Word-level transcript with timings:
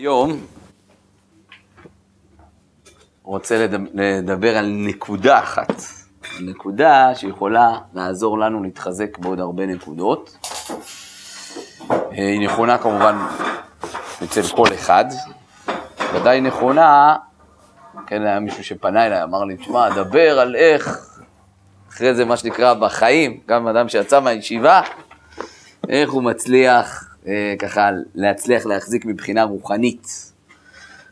היום 0.00 0.46
רוצה 3.22 3.66
לדבר 3.94 4.56
על 4.56 4.66
נקודה 4.76 5.38
אחת, 5.38 5.72
נקודה 6.40 7.14
שיכולה 7.14 7.78
לעזור 7.94 8.38
לנו 8.38 8.62
להתחזק 8.62 9.18
בעוד 9.18 9.40
הרבה 9.40 9.66
נקודות. 9.66 10.36
היא 12.10 12.48
נכונה 12.48 12.78
כמובן 12.78 13.18
אצל 14.24 14.42
כל 14.56 14.74
אחד, 14.74 15.04
ודאי 16.14 16.40
נכונה, 16.40 17.16
כן, 18.06 18.22
היה 18.22 18.40
מישהו 18.40 18.64
שפנה 18.64 19.06
אליי, 19.06 19.22
אמר 19.22 19.44
לי, 19.44 19.56
תשמע, 19.56 19.90
דבר 19.90 20.40
על 20.40 20.56
איך, 20.56 21.18
אחרי 21.88 22.14
זה 22.14 22.24
מה 22.24 22.36
שנקרא 22.36 22.74
בחיים, 22.74 23.40
גם 23.46 23.68
אדם 23.68 23.88
שיצא 23.88 24.20
מהישיבה, 24.20 24.80
איך 25.88 26.10
הוא 26.10 26.22
מצליח 26.22 27.09
ככה 27.58 27.90
להצליח 28.14 28.66
להחזיק 28.66 29.06
מבחינה 29.06 29.42
רוחנית. 29.42 30.32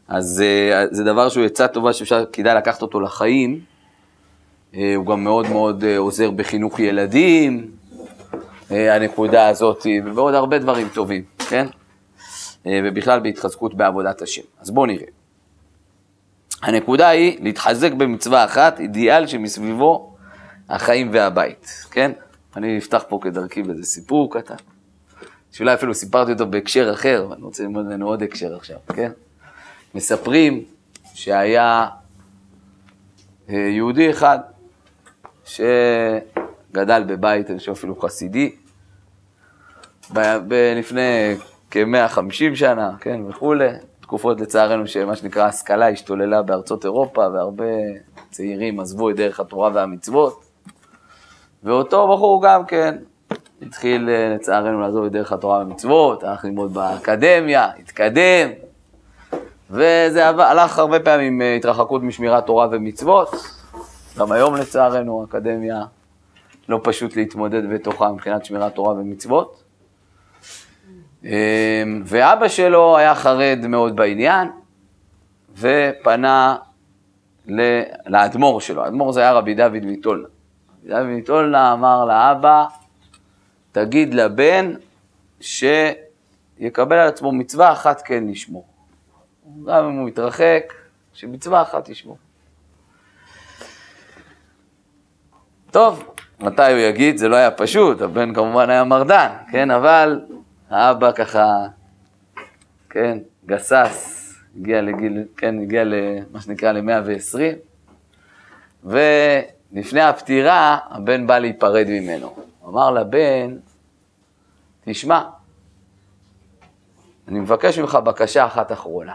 אז 0.08 0.42
אה, 0.46 0.84
זה 0.90 1.04
דבר 1.04 1.28
שהוא 1.28 1.44
עצה 1.44 1.68
טובה 1.68 1.92
שאפשר, 1.92 2.24
כדאי 2.32 2.54
לקחת 2.54 2.82
אותו 2.82 3.00
לחיים. 3.00 3.60
אה, 4.74 4.94
הוא 4.96 5.06
גם 5.06 5.24
מאוד 5.24 5.48
מאוד 5.48 5.84
עוזר 5.96 6.30
בחינוך 6.30 6.80
ילדים, 6.80 7.70
הנקודה 8.70 9.48
הזאת, 9.48 9.86
ועוד 10.14 10.34
הרבה 10.34 10.58
דברים 10.58 10.88
טובים, 10.88 11.24
כן? 11.48 11.66
ובכלל 12.66 13.20
בהתחזקות 13.20 13.74
בעבודת 13.74 14.22
השם. 14.22 14.42
אז 14.60 14.70
בואו 14.70 14.86
נראה. 14.86 15.06
הנקודה 16.62 17.08
היא 17.08 17.38
להתחזק 17.40 17.92
במצווה 17.92 18.44
אחת, 18.44 18.80
אידיאל 18.80 19.26
שמסביבו 19.26 20.14
החיים 20.68 21.10
והבית, 21.12 21.84
כן? 21.90 22.12
אני 22.56 22.78
אפתח 22.78 23.04
פה 23.08 23.18
כדרכי 23.22 23.62
באיזה 23.62 23.84
סיפור 23.84 24.32
קטן. 24.32 24.54
שאולי 25.52 25.74
אפילו 25.74 25.94
סיפרתי 25.94 26.32
אותו 26.32 26.46
בהקשר 26.46 26.92
אחר, 26.92 27.26
ואני 27.30 27.42
רוצה 27.42 27.62
ללמוד 27.62 27.86
ממנו 27.86 28.08
עוד 28.08 28.22
הקשר 28.22 28.56
עכשיו, 28.56 28.76
כן? 28.94 29.12
מספרים 29.94 30.64
שהיה 31.14 31.86
אה, 33.48 33.54
יהודי 33.54 34.10
אחד 34.10 34.38
שגדל 35.44 37.04
בבית, 37.06 37.50
אני 37.50 37.58
חושב 37.58 37.72
אפילו 37.72 37.96
חסידי, 37.96 38.56
לפני 40.76 41.36
כ-150 41.70 42.54
שנה, 42.54 42.90
כן, 43.00 43.20
וכולי, 43.28 43.68
תקופות 44.00 44.40
לצערנו 44.40 44.86
שמה 44.86 45.16
שנקרא 45.16 45.46
השכלה 45.46 45.88
השתוללה 45.88 46.42
בארצות 46.42 46.84
אירופה, 46.84 47.28
והרבה 47.34 47.64
צעירים 48.30 48.80
עזבו 48.80 49.10
את 49.10 49.16
דרך 49.16 49.40
התורה 49.40 49.70
והמצוות, 49.74 50.44
ואותו 51.64 52.08
בחור 52.08 52.42
גם 52.44 52.66
כן 52.66 52.96
התחיל 53.62 54.08
אה, 54.08 54.34
לצערנו 54.34 54.80
לעזוב 54.80 55.04
את 55.04 55.12
דרך 55.12 55.32
התורה 55.32 55.58
ומצוות, 55.58 56.24
הלך 56.24 56.44
ללמוד 56.44 56.74
באקדמיה, 56.74 57.70
התקדם, 57.78 58.48
וזה 59.70 60.28
הלך 60.28 60.78
הרבה 60.78 61.00
פעמים 61.00 61.42
אה, 61.42 61.54
התרחקות 61.54 62.02
משמירת 62.02 62.46
תורה 62.46 62.68
ומצוות. 62.70 63.30
גם 64.18 64.32
היום 64.32 64.54
לצערנו 64.54 65.20
האקדמיה 65.20 65.84
לא 66.68 66.80
פשוט 66.82 67.16
להתמודד 67.16 67.70
בתוכה 67.70 68.12
מבחינת 68.12 68.44
שמירת 68.44 68.74
תורה 68.74 68.92
ומצוות. 68.92 69.62
אה, 71.24 71.82
ואבא 72.04 72.48
שלו 72.48 72.96
היה 72.96 73.14
חרד 73.14 73.58
מאוד 73.68 73.96
בעניין, 73.96 74.48
ופנה 75.56 76.56
לאדמו"ר 78.06 78.60
שלו, 78.60 78.84
האדמו"ר 78.84 79.12
זה 79.12 79.20
היה 79.20 79.32
רבי 79.32 79.54
דוד 79.54 79.84
מטולנה. 79.84 80.28
רבי 80.86 80.94
דוד 80.94 81.06
מטולנה 81.06 81.72
אמר 81.72 82.04
לאבא, 82.04 82.64
תגיד 83.72 84.14
לבן 84.14 84.74
שיקבל 85.40 86.96
על 86.96 87.08
עצמו 87.08 87.32
מצווה 87.32 87.72
אחת 87.72 88.02
כן 88.02 88.24
לשמור. 88.26 88.66
גם 89.66 89.84
אם 89.84 89.98
הוא 89.98 90.08
יתרחק, 90.08 90.72
שמצווה 91.12 91.62
אחת 91.62 91.88
ישמור. 91.88 92.18
טוב, 95.70 96.14
מתי 96.40 96.72
הוא 96.72 96.78
יגיד? 96.78 97.16
זה 97.16 97.28
לא 97.28 97.36
היה 97.36 97.50
פשוט, 97.50 98.00
הבן 98.00 98.34
כמובן 98.34 98.70
היה 98.70 98.84
מרדן, 98.84 99.28
כן? 99.52 99.70
אבל 99.70 100.20
האבא 100.70 101.12
ככה, 101.12 101.66
כן, 102.90 103.18
גסס, 103.46 104.34
הגיע 104.56 104.82
לגיל, 104.82 105.24
כן, 105.36 105.60
הגיע 105.62 105.84
למה 105.84 106.40
שנקרא 106.40 106.72
ל-120, 106.72 107.38
ולפני 108.84 110.00
הפטירה 110.00 110.78
הבן 110.90 111.26
בא 111.26 111.38
להיפרד 111.38 111.86
ממנו. 111.88 112.47
אמר 112.68 112.90
לבן, 112.90 113.56
תשמע, 114.84 115.22
אני 117.28 117.40
מבקש 117.40 117.78
ממך 117.78 117.94
בקשה 117.94 118.46
אחת 118.46 118.72
אחרונה. 118.72 119.14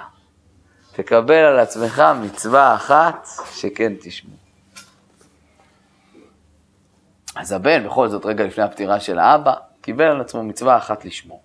תקבל 0.91 1.33
על 1.33 1.59
עצמך 1.59 2.03
מצווה 2.21 2.75
אחת 2.75 3.27
שכן 3.51 3.93
תשמעו. 4.01 4.35
אז 7.35 7.51
הבן, 7.51 7.85
בכל 7.85 8.07
זאת, 8.07 8.25
רגע 8.25 8.43
לפני 8.43 8.63
הפטירה 8.63 8.99
של 8.99 9.19
האבא, 9.19 9.53
קיבל 9.81 10.05
על 10.05 10.21
עצמו 10.21 10.43
מצווה 10.43 10.77
אחת 10.77 11.05
לשמור. 11.05 11.41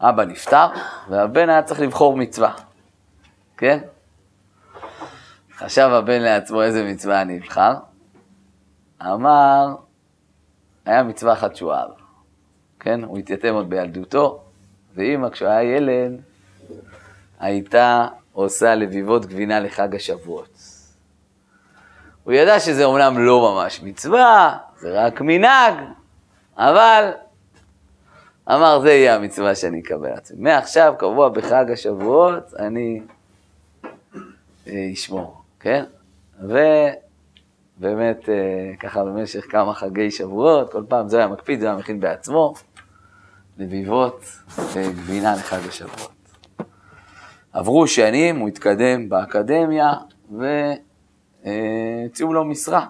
אבא 0.00 0.24
נפטר, 0.24 0.66
והבן 1.08 1.48
היה 1.48 1.62
צריך 1.62 1.80
לבחור 1.80 2.16
מצווה, 2.16 2.52
כן? 3.56 3.78
חשב 5.56 5.88
הבן 5.92 6.22
לעצמו 6.22 6.62
איזה 6.62 6.84
מצווה 6.84 7.22
אני 7.22 7.38
אבחר. 7.38 7.74
אמר, 9.02 9.74
היה 10.86 11.02
מצווה 11.02 11.32
אחת 11.32 11.56
שהוא 11.56 11.72
אהב. 11.72 11.90
כן? 12.80 13.04
הוא 13.04 13.18
התייתם 13.18 13.54
עוד 13.54 13.70
בילדותו, 13.70 14.42
ואימא, 14.94 15.28
כשהוא 15.30 15.48
היה 15.48 15.76
ילד, 15.76 16.20
הייתה 17.40 18.06
עושה 18.32 18.74
לביבות 18.74 19.26
גבינה 19.26 19.60
לחג 19.60 19.94
השבועות. 19.94 20.58
הוא 22.24 22.32
ידע 22.32 22.60
שזה 22.60 22.84
אומנם 22.84 23.18
לא 23.18 23.54
ממש 23.54 23.82
מצווה, 23.82 24.58
זה 24.78 25.04
רק 25.04 25.20
מנהג, 25.20 25.74
אבל 26.56 27.10
אמר, 28.48 28.80
זה 28.80 28.90
יהיה 28.90 29.14
המצווה 29.14 29.54
שאני 29.54 29.80
אקבל 29.80 30.12
עצמי. 30.12 30.36
מעכשיו, 30.40 30.94
קבוע 30.98 31.28
בחג 31.28 31.70
השבועות, 31.72 32.54
אני 32.58 33.00
אה, 34.66 34.90
אשמור, 34.92 35.42
כן? 35.60 35.84
ובאמת, 36.40 37.05
אה, 37.84 37.88
ככה 38.80 39.04
במשך 39.04 39.44
כמה 39.50 39.74
חגי 39.74 40.10
שבועות, 40.10 40.72
כל 40.72 40.82
פעם 40.88 41.08
זה 41.08 41.18
היה 41.18 41.28
מקפיד, 41.28 41.60
זה 41.60 41.66
היה 41.66 41.76
מכין 41.76 42.00
בעצמו. 42.00 42.54
לביבות 43.58 44.24
וגבינה 44.72 45.34
לחג 45.34 45.68
השבועות. 45.68 46.12
עברו 47.52 47.86
שנים, 47.86 48.38
הוא 48.38 48.48
התקדם 48.48 49.08
באקדמיה 49.08 49.92
והציעו 51.44 52.32
לו 52.32 52.44
משרה. 52.44 52.86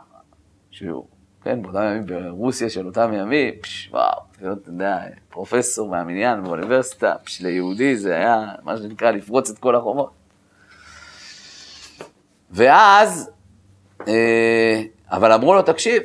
שהוא, 0.70 1.06
כן, 1.42 1.62
באותם 1.62 1.78
ימים 1.78 2.06
ברוסיה 2.06 2.70
של 2.70 2.86
אותם 2.86 3.10
ימים, 3.12 3.54
פש, 3.62 3.88
וואו, 3.92 4.20
להיות, 4.40 4.58
אתה 4.62 4.70
יודע, 4.70 4.98
פרופסור 5.28 5.90
מהמניין 5.90 6.44
באוניברסיטה, 6.44 7.14
פש, 7.24 7.40
ליהודי 7.40 7.96
זה 7.96 8.14
היה 8.14 8.44
מה 8.62 8.76
שנקרא 8.76 9.10
לפרוץ 9.10 9.50
את 9.50 9.58
כל 9.58 9.76
החומות. 9.76 10.10
ואז, 12.50 13.30
אבל 15.10 15.32
אמרו 15.32 15.54
לו, 15.54 15.62
תקשיב, 15.62 16.02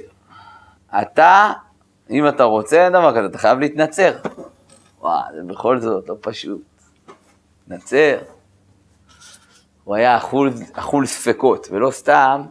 אתה, 1.01 1.53
אם 2.09 2.27
אתה 2.27 2.43
רוצה 2.43 2.89
דבר 2.89 3.15
כזה, 3.17 3.25
אתה 3.25 3.37
חייב 3.37 3.59
להתנצר. 3.59 4.17
וואי, 5.01 5.21
זה 5.35 5.43
בכל 5.43 5.79
זאת 5.79 6.09
לא 6.09 6.15
פשוט. 6.21 6.61
נצר. 7.71 8.17
הוא 9.83 9.95
היה 9.95 10.17
אכול, 10.17 10.51
אכול 10.73 11.05
ספקות, 11.05 11.67
ולא 11.71 11.91
סתם, 11.91 12.41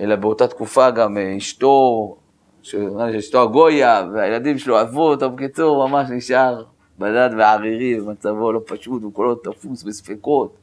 אלא 0.00 0.16
באותה 0.16 0.48
תקופה 0.48 0.90
גם 0.90 1.18
אה, 1.18 1.36
אשתו, 1.36 2.16
שאשתו 2.62 3.42
הגויה, 3.42 4.08
והילדים 4.14 4.58
שלו 4.58 4.78
אהבו 4.78 5.10
אותו, 5.10 5.30
בקיצור, 5.30 5.88
ממש 5.88 6.10
נשאר 6.10 6.64
בדד 6.98 7.30
וערירי, 7.38 8.00
במצבו 8.00 8.52
לא 8.52 8.60
פשוט, 8.66 9.02
הוא 9.02 9.14
כולו 9.14 9.34
תפוס 9.34 9.82
בספקות, 9.82 10.56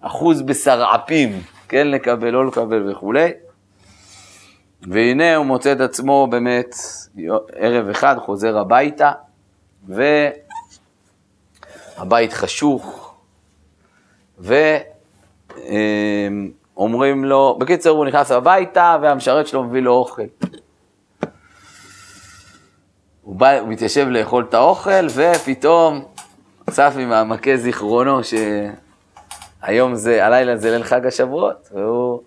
אחוז 0.00 0.42
בסרעפים, 0.42 1.30
כן 1.68 1.88
לקבל, 1.88 2.30
לא 2.30 2.46
לקבל 2.46 2.90
וכולי. 2.90 3.30
והנה 4.82 5.36
הוא 5.36 5.46
מוצא 5.46 5.72
את 5.72 5.80
עצמו 5.80 6.26
באמת 6.30 6.74
ערב 7.52 7.88
אחד, 7.88 8.16
חוזר 8.18 8.58
הביתה, 8.58 9.12
והבית 11.98 12.32
חשוך, 12.32 13.14
ואומרים 16.76 17.24
לו, 17.24 17.56
בקיצור 17.60 17.96
הוא 17.98 18.06
נכנס 18.06 18.30
הביתה 18.30 18.96
והמשרת 19.02 19.46
שלו 19.46 19.64
מביא 19.64 19.80
לו 19.80 19.92
אוכל. 19.92 20.22
הוא, 23.22 23.36
בא, 23.36 23.58
הוא 23.58 23.68
מתיישב 23.68 24.06
לאכול 24.08 24.46
את 24.48 24.54
האוכל 24.54 25.06
ופתאום 25.14 26.04
צף 26.70 26.94
ממעמקי 26.96 27.58
זיכרונו 27.58 28.20
שהיום 29.60 29.94
זה, 29.94 30.26
הלילה 30.26 30.56
זה 30.56 30.70
ליל 30.70 30.82
חג 30.82 31.06
השבועות, 31.06 31.68
והוא 31.74 32.22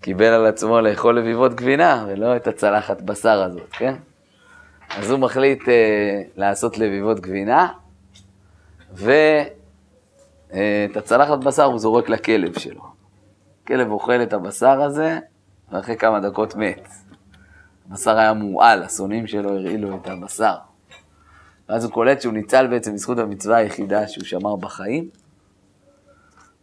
קיבל 0.00 0.26
על 0.26 0.46
עצמו 0.46 0.80
לאכול 0.80 1.18
לביבות 1.18 1.54
גבינה 1.54 2.06
ולא 2.08 2.36
את 2.36 2.46
הצלחת 2.46 3.02
בשר 3.02 3.42
הזאת, 3.42 3.70
כן? 3.70 3.94
אז 4.96 5.10
הוא 5.10 5.18
מחליט 5.18 5.68
אה, 5.68 6.22
לעשות 6.36 6.78
לביבות 6.78 7.20
גבינה, 7.20 7.68
ואת 8.92 9.16
הצלחת 10.96 11.38
בשר 11.38 11.64
הוא 11.64 11.78
זורק 11.78 12.08
לכלב 12.08 12.58
שלו. 12.58 12.82
הכלב 13.64 13.90
אוכל 13.90 14.22
את 14.22 14.32
הבשר 14.32 14.82
הזה, 14.82 15.18
ואחרי 15.72 15.96
כמה 15.96 16.20
דקות 16.20 16.56
מת. 16.56 16.88
הבשר 17.90 18.18
היה 18.18 18.32
מורעל, 18.32 18.82
השונאים 18.82 19.26
שלו 19.26 19.50
הרעילו 19.50 19.96
את 19.96 20.08
הבשר. 20.08 20.54
ואז 21.68 21.84
הוא 21.84 21.92
קולט 21.92 22.20
שהוא 22.20 22.32
ניצל 22.32 22.66
בעצם 22.66 22.94
בזכות 22.94 23.18
המצווה 23.18 23.56
היחידה 23.56 24.08
שהוא 24.08 24.24
שמר 24.24 24.56
בחיים. 24.56 25.08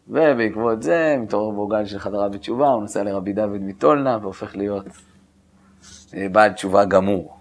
ובעקבות 0.10 0.84
זה 0.84 1.16
מתעורר 1.20 1.56
בו 1.56 1.68
גל 1.68 1.86
של 1.86 2.00
חזרה 2.00 2.30
בתשובה, 2.30 2.68
הוא 2.68 2.82
נוסע 2.82 3.04
לרבי 3.04 3.34
דוד 3.34 3.62
מטולנה 3.62 4.18
והופך 4.22 4.56
להיות 4.56 4.86
אה, 6.14 6.30
בעל 6.32 6.52
תשובה 6.52 6.86
גמור. 6.86 7.38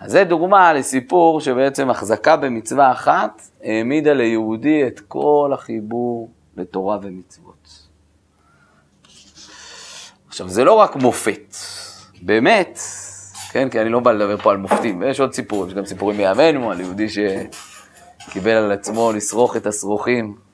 אז 0.00 0.12
זה 0.12 0.24
דוגמה 0.24 0.72
לסיפור 0.72 1.40
שבעצם 1.40 1.90
החזקה 1.90 2.36
במצווה 2.36 2.92
אחת 2.92 3.42
העמידה 3.62 4.12
ליהודי 4.12 4.86
את 4.86 5.00
כל 5.00 5.50
החיבור 5.54 6.30
לתורה 6.56 6.98
ומצוות. 7.02 7.88
עכשיו, 10.28 10.48
זה 10.48 10.64
לא 10.64 10.72
רק 10.72 10.96
מופת, 10.96 11.54
באמת, 12.22 12.78
כן, 13.52 13.68
כי 13.68 13.80
אני 13.80 13.88
לא 13.90 14.00
בא 14.00 14.12
לדבר 14.12 14.36
פה 14.36 14.50
על 14.50 14.56
מופתים, 14.56 15.00
ויש 15.00 15.20
עוד 15.20 15.32
סיפורים, 15.32 15.68
יש 15.68 15.74
גם 15.74 15.84
סיפורים 15.84 16.16
מימינו, 16.16 16.70
על 16.70 16.80
יהודי 16.80 17.06
שקיבל 17.08 18.50
על 18.50 18.72
עצמו 18.72 19.12
לשרוך 19.12 19.56
את 19.56 19.66
השרוכים. 19.66 20.47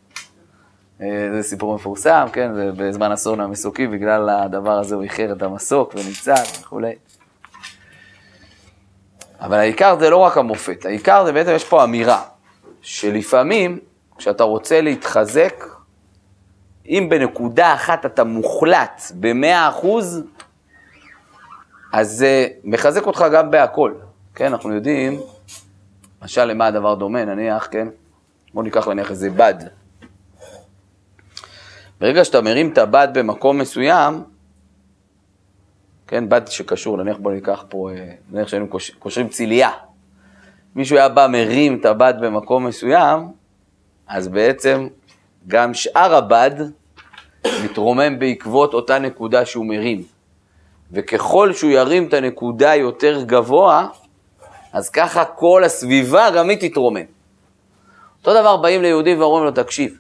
אה, 1.01 1.29
זה 1.33 1.43
סיפור 1.43 1.75
מפורסם, 1.75 2.27
כן, 2.33 2.51
ובזמן 2.55 3.13
אסון 3.13 3.41
המסוקים, 3.41 3.91
בגלל 3.91 4.29
הדבר 4.29 4.79
הזה 4.79 4.95
הוא 4.95 5.03
איחר 5.03 5.33
את 5.33 5.43
המסוק 5.43 5.95
וניצל 5.95 6.61
וכולי. 6.61 6.93
אבל 9.41 9.59
העיקר 9.59 9.97
זה 9.99 10.11
לא 10.11 10.17
רק 10.17 10.39
המופת, 10.39 10.85
העיקר 10.85 11.25
זה 11.25 11.33
בעצם, 11.33 11.53
יש 11.55 11.65
פה 11.65 11.85
אמירה, 11.85 12.23
שלפעמים, 12.83 13.79
כשאתה 14.19 14.45
רוצה 14.45 14.81
להתחזק, 14.81 15.65
אם 16.87 17.07
בנקודה 17.11 17.75
אחת 17.75 18.07
אתה 18.07 18.25
מוחלט 18.25 19.03
במאה 19.21 19.69
אחוז, 19.69 20.23
אז 21.93 22.11
זה 22.11 22.49
מחזק 22.65 23.07
אותך 23.07 23.25
גם 23.33 23.51
בהכל. 23.51 23.93
כן, 24.35 24.47
אנחנו 24.47 24.75
יודעים, 24.75 25.21
למשל 26.23 26.45
למה 26.45 26.67
הדבר 26.67 26.95
דומה, 26.95 27.25
נניח, 27.25 27.69
כן? 27.71 27.89
בואו 28.55 28.65
ניקח 28.65 28.89
נניח 28.89 29.11
איזה 29.11 29.31
בד. 29.31 29.55
ברגע 32.05 32.25
שאתה 32.25 32.41
מרים 32.41 32.73
את 32.73 32.79
הבד 32.79 33.09
במקום 33.15 33.59
מסוים, 33.59 34.23
כן, 36.07 36.29
בד 36.29 36.47
שקשור, 36.47 36.97
נניח 36.97 37.17
בואו 37.17 37.35
ניקח 37.35 37.65
פה, 37.69 37.91
אה, 37.91 38.13
נניח 38.31 38.49
שהיינו 38.49 38.67
קושרים 38.99 39.29
צילייה. 39.29 39.71
מישהו 40.75 40.97
היה 40.97 41.09
בא, 41.09 41.27
מרים 41.31 41.81
את 41.81 41.85
הבד 41.85 42.15
במקום 42.21 42.67
מסוים, 42.67 43.29
אז 44.07 44.29
בעצם 44.29 44.89
גם 45.49 45.75
שאר 45.75 46.15
הבד 46.15 46.51
מתרומם 47.65 48.19
בעקבות 48.19 48.75
אותה 48.75 48.99
נקודה 48.99 49.47
שהוא 49.47 49.67
מרים. 49.67 50.03
וככל 50.93 51.53
שהוא 51.53 51.71
ירים 51.71 52.09
את 52.09 52.15
הנקודה 52.15 52.75
יותר 52.75 53.23
גבוה, 53.23 53.89
אז 54.73 54.91
ככה 54.91 55.25
כל 55.25 55.65
הסביבה 55.65 56.31
גם 56.31 56.49
היא 56.49 56.69
תתרומם. 56.69 57.05
אותו 58.19 58.41
דבר 58.41 58.57
באים 58.57 58.83
ליהודי 58.83 59.15
ואומרים 59.15 59.45
לו, 59.45 59.51
תקשיב, 59.51 59.99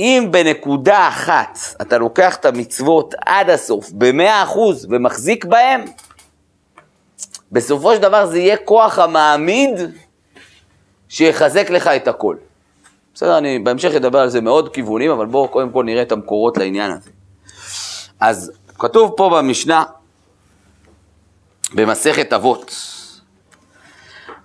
אם 0.00 0.28
בנקודה 0.30 1.08
אחת 1.08 1.58
אתה 1.82 1.98
לוקח 1.98 2.36
את 2.36 2.44
המצוות 2.44 3.14
עד 3.26 3.50
הסוף, 3.50 3.90
במאה 3.92 4.42
אחוז, 4.42 4.86
ומחזיק 4.90 5.44
בהם, 5.44 5.84
בסופו 7.52 7.94
של 7.94 8.02
דבר 8.02 8.26
זה 8.26 8.38
יהיה 8.38 8.56
כוח 8.56 8.98
המעמיד 8.98 9.70
שיחזק 11.08 11.70
לך 11.70 11.86
את 11.86 12.08
הכל. 12.08 12.36
בסדר, 13.14 13.38
אני 13.38 13.58
בהמשך 13.58 13.94
אדבר 13.96 14.18
על 14.18 14.28
זה 14.28 14.40
מאוד 14.40 14.74
כיוונים, 14.74 15.10
אבל 15.10 15.26
בואו 15.26 15.48
קודם 15.48 15.70
כל 15.70 15.84
נראה 15.84 16.02
את 16.02 16.12
המקורות 16.12 16.56
לעניין 16.56 16.90
הזה. 16.90 17.10
אז 18.20 18.52
כתוב 18.78 19.12
פה 19.16 19.30
במשנה, 19.36 19.84
במסכת 21.74 22.32
אבות, 22.32 22.74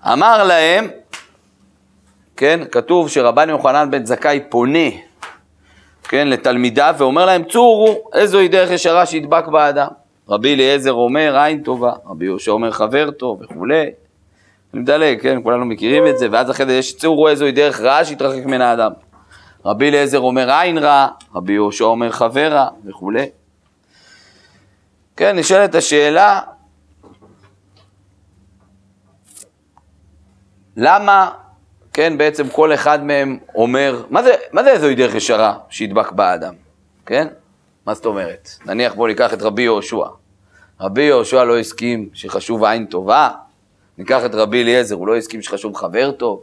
אמר 0.06 0.44
להם, 0.44 0.88
כן, 2.38 2.60
כתוב 2.72 3.10
שרבן 3.10 3.50
יוחנן 3.50 3.92
בן 3.92 4.06
זכאי 4.06 4.40
פונה, 4.50 4.90
כן, 6.10 6.28
לתלמידיו 6.28 6.96
ואומר 6.98 7.26
להם, 7.26 7.44
צורו, 7.44 8.10
איזוהי 8.14 8.48
דרך 8.48 8.72
ישרה 8.72 9.06
שידבק 9.06 9.48
באדם. 9.48 9.88
רבי 10.30 10.54
אליעזר 10.54 10.92
אומר, 10.92 11.38
עין 11.38 11.64
טובה, 11.64 11.92
רבי 12.06 12.26
יהושע 12.26 12.52
אומר, 12.52 12.72
חבר 12.72 13.12
טוב 13.12 13.42
וכולי. 13.42 13.92
אני 14.74 14.82
מדלג, 14.82 15.22
כן, 15.22 15.40
כולנו 15.44 15.66
מכירים 15.66 16.08
את 16.08 16.18
זה, 16.18 16.28
ואז 16.32 16.52
אחרי 16.52 16.66
זה 16.66 16.74
יש 16.74 16.98
צורו 16.98 17.28
איזוהי 17.28 17.52
דרך 17.52 17.82
רעה 17.82 18.06
שיתרחק 18.06 18.46
מן 18.46 18.62
האדם. 18.62 18.92
רבי 19.66 19.90
אליעזר 19.90 20.20
אומר, 20.20 20.52
עין 20.52 20.78
רע, 20.78 21.08
רבי 21.36 21.54
יהושע 21.54 21.86
אומר, 21.86 22.12
חבר 22.12 22.54
רע 22.54 22.68
וכולי. 22.86 23.30
כן, 25.18 25.38
נשאלת 25.40 25.76
השאלה, 25.76 26.40
למה, 30.78 31.32
כן, 32.00 32.18
בעצם 32.18 32.50
כל 32.50 32.74
אחד 32.74 33.04
מהם 33.04 33.38
אומר, 33.56 34.04
מה 34.10 34.24
זה, 34.24 34.34
מה 34.52 34.64
זה 34.64 34.72
איזוהי 34.72 34.96
דרך 34.96 35.16
ישרה 35.16 35.58
שידבק 35.70 36.12
באדם, 36.12 36.54
כן? 37.06 37.28
מה 37.86 37.94
זאת 37.94 38.06
אומרת? 38.06 38.50
נניח 38.66 38.94
בואו 38.94 39.08
ניקח 39.08 39.34
את 39.34 39.42
רבי 39.42 39.62
יהושע. 39.62 40.06
רבי 40.80 41.02
יהושע 41.02 41.44
לא 41.44 41.60
הסכים 41.60 42.10
שחשוב 42.14 42.64
עין 42.64 42.86
טובה, 42.86 43.30
ניקח 43.98 44.26
את 44.26 44.36
רבי 44.36 44.64
אליעזר, 44.64 44.96
הוא 44.96 45.08
לא 45.08 45.18
הסכים 45.18 45.42
שחשוב 45.42 45.76
חבר 45.76 46.12
טוב. 46.12 46.42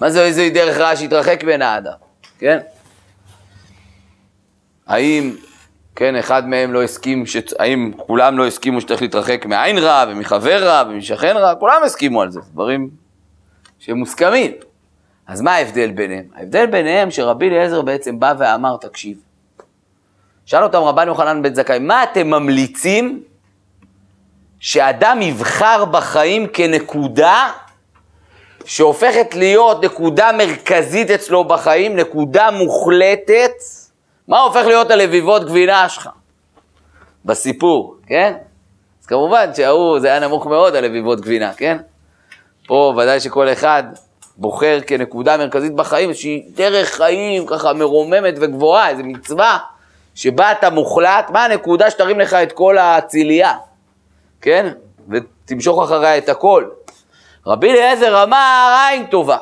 מה 0.00 0.10
זה 0.10 0.24
איזוהי 0.24 0.50
דרך 0.50 0.76
רעה 0.76 0.96
שיתרחק 0.96 1.44
בין 1.44 1.62
האדם, 1.62 1.96
כן? 2.38 2.58
האם 4.86 5.34
כן, 5.96 6.16
אחד 6.16 6.48
מהם 6.48 6.72
לא 6.72 6.82
הסכים, 6.82 7.26
ש... 7.26 7.36
האם 7.58 7.92
כולם 7.96 8.38
לא 8.38 8.46
הסכימו 8.46 8.80
שצריך 8.80 9.02
להתרחק 9.02 9.46
מעין 9.46 9.78
רע 9.78 10.04
ומחבר 10.08 10.64
רע 10.64 10.84
ומשכן 10.90 11.36
רע? 11.36 11.54
כולם 11.54 11.82
הסכימו 11.84 12.22
על 12.22 12.30
זה, 12.30 12.40
דברים 12.52 12.90
שמוסכמים. 13.78 14.69
אז 15.30 15.40
מה 15.40 15.54
ההבדל 15.54 15.90
ביניהם? 15.90 16.24
ההבדל 16.34 16.66
ביניהם 16.66 17.10
שרבי 17.10 17.48
אליעזר 17.48 17.82
בעצם 17.82 18.20
בא 18.20 18.34
ואמר, 18.38 18.76
תקשיב, 18.76 19.18
שאל 20.46 20.62
אותם 20.62 20.78
רבן 20.78 21.08
יוחנן 21.08 21.42
בן 21.42 21.54
זכאי, 21.54 21.78
מה 21.78 22.02
אתם 22.02 22.30
ממליצים 22.30 23.22
שאדם 24.60 25.22
יבחר 25.22 25.84
בחיים 25.84 26.46
כנקודה 26.46 27.52
שהופכת 28.64 29.34
להיות 29.34 29.84
נקודה 29.84 30.30
מרכזית 30.38 31.10
אצלו 31.10 31.44
בחיים, 31.44 31.96
נקודה 31.96 32.50
מוחלטת, 32.50 33.52
מה 34.28 34.40
הופך 34.40 34.66
להיות 34.66 34.90
הלביבות 34.90 35.44
גבינה 35.44 35.88
שלך? 35.88 36.08
בסיפור, 37.24 37.96
כן? 38.06 38.34
אז 39.02 39.06
כמובן 39.06 39.54
שההוא, 39.54 40.00
זה 40.00 40.06
היה 40.06 40.20
נמוך 40.20 40.46
מאוד, 40.46 40.74
הלביבות 40.74 41.20
גבינה, 41.20 41.54
כן? 41.54 41.76
פה 42.66 42.94
ודאי 42.96 43.20
שכל 43.20 43.52
אחד 43.52 43.82
בוחר 44.36 44.78
כנקודה 44.86 45.36
מרכזית 45.36 45.74
בחיים, 45.74 46.08
איזושהי 46.08 46.44
דרך 46.54 46.88
חיים 46.88 47.46
ככה 47.46 47.72
מרוממת 47.72 48.34
וגבוהה, 48.40 48.88
איזו 48.88 49.02
מצווה 49.04 49.58
שבה 50.14 50.52
אתה 50.52 50.70
מוחלט, 50.70 51.30
מה 51.30 51.44
הנקודה 51.44 51.90
שתרים 51.90 52.20
לך 52.20 52.34
את 52.34 52.52
כל 52.52 52.78
הצילייה, 52.78 53.54
כן? 54.40 54.72
ותמשוך 55.08 55.82
אחריה 55.82 56.18
את 56.18 56.28
הכל. 56.28 56.64
רבי 57.46 57.70
אליעזר 57.70 58.22
אמר 58.22 58.76
עין 58.88 59.06
טובה, 59.06 59.36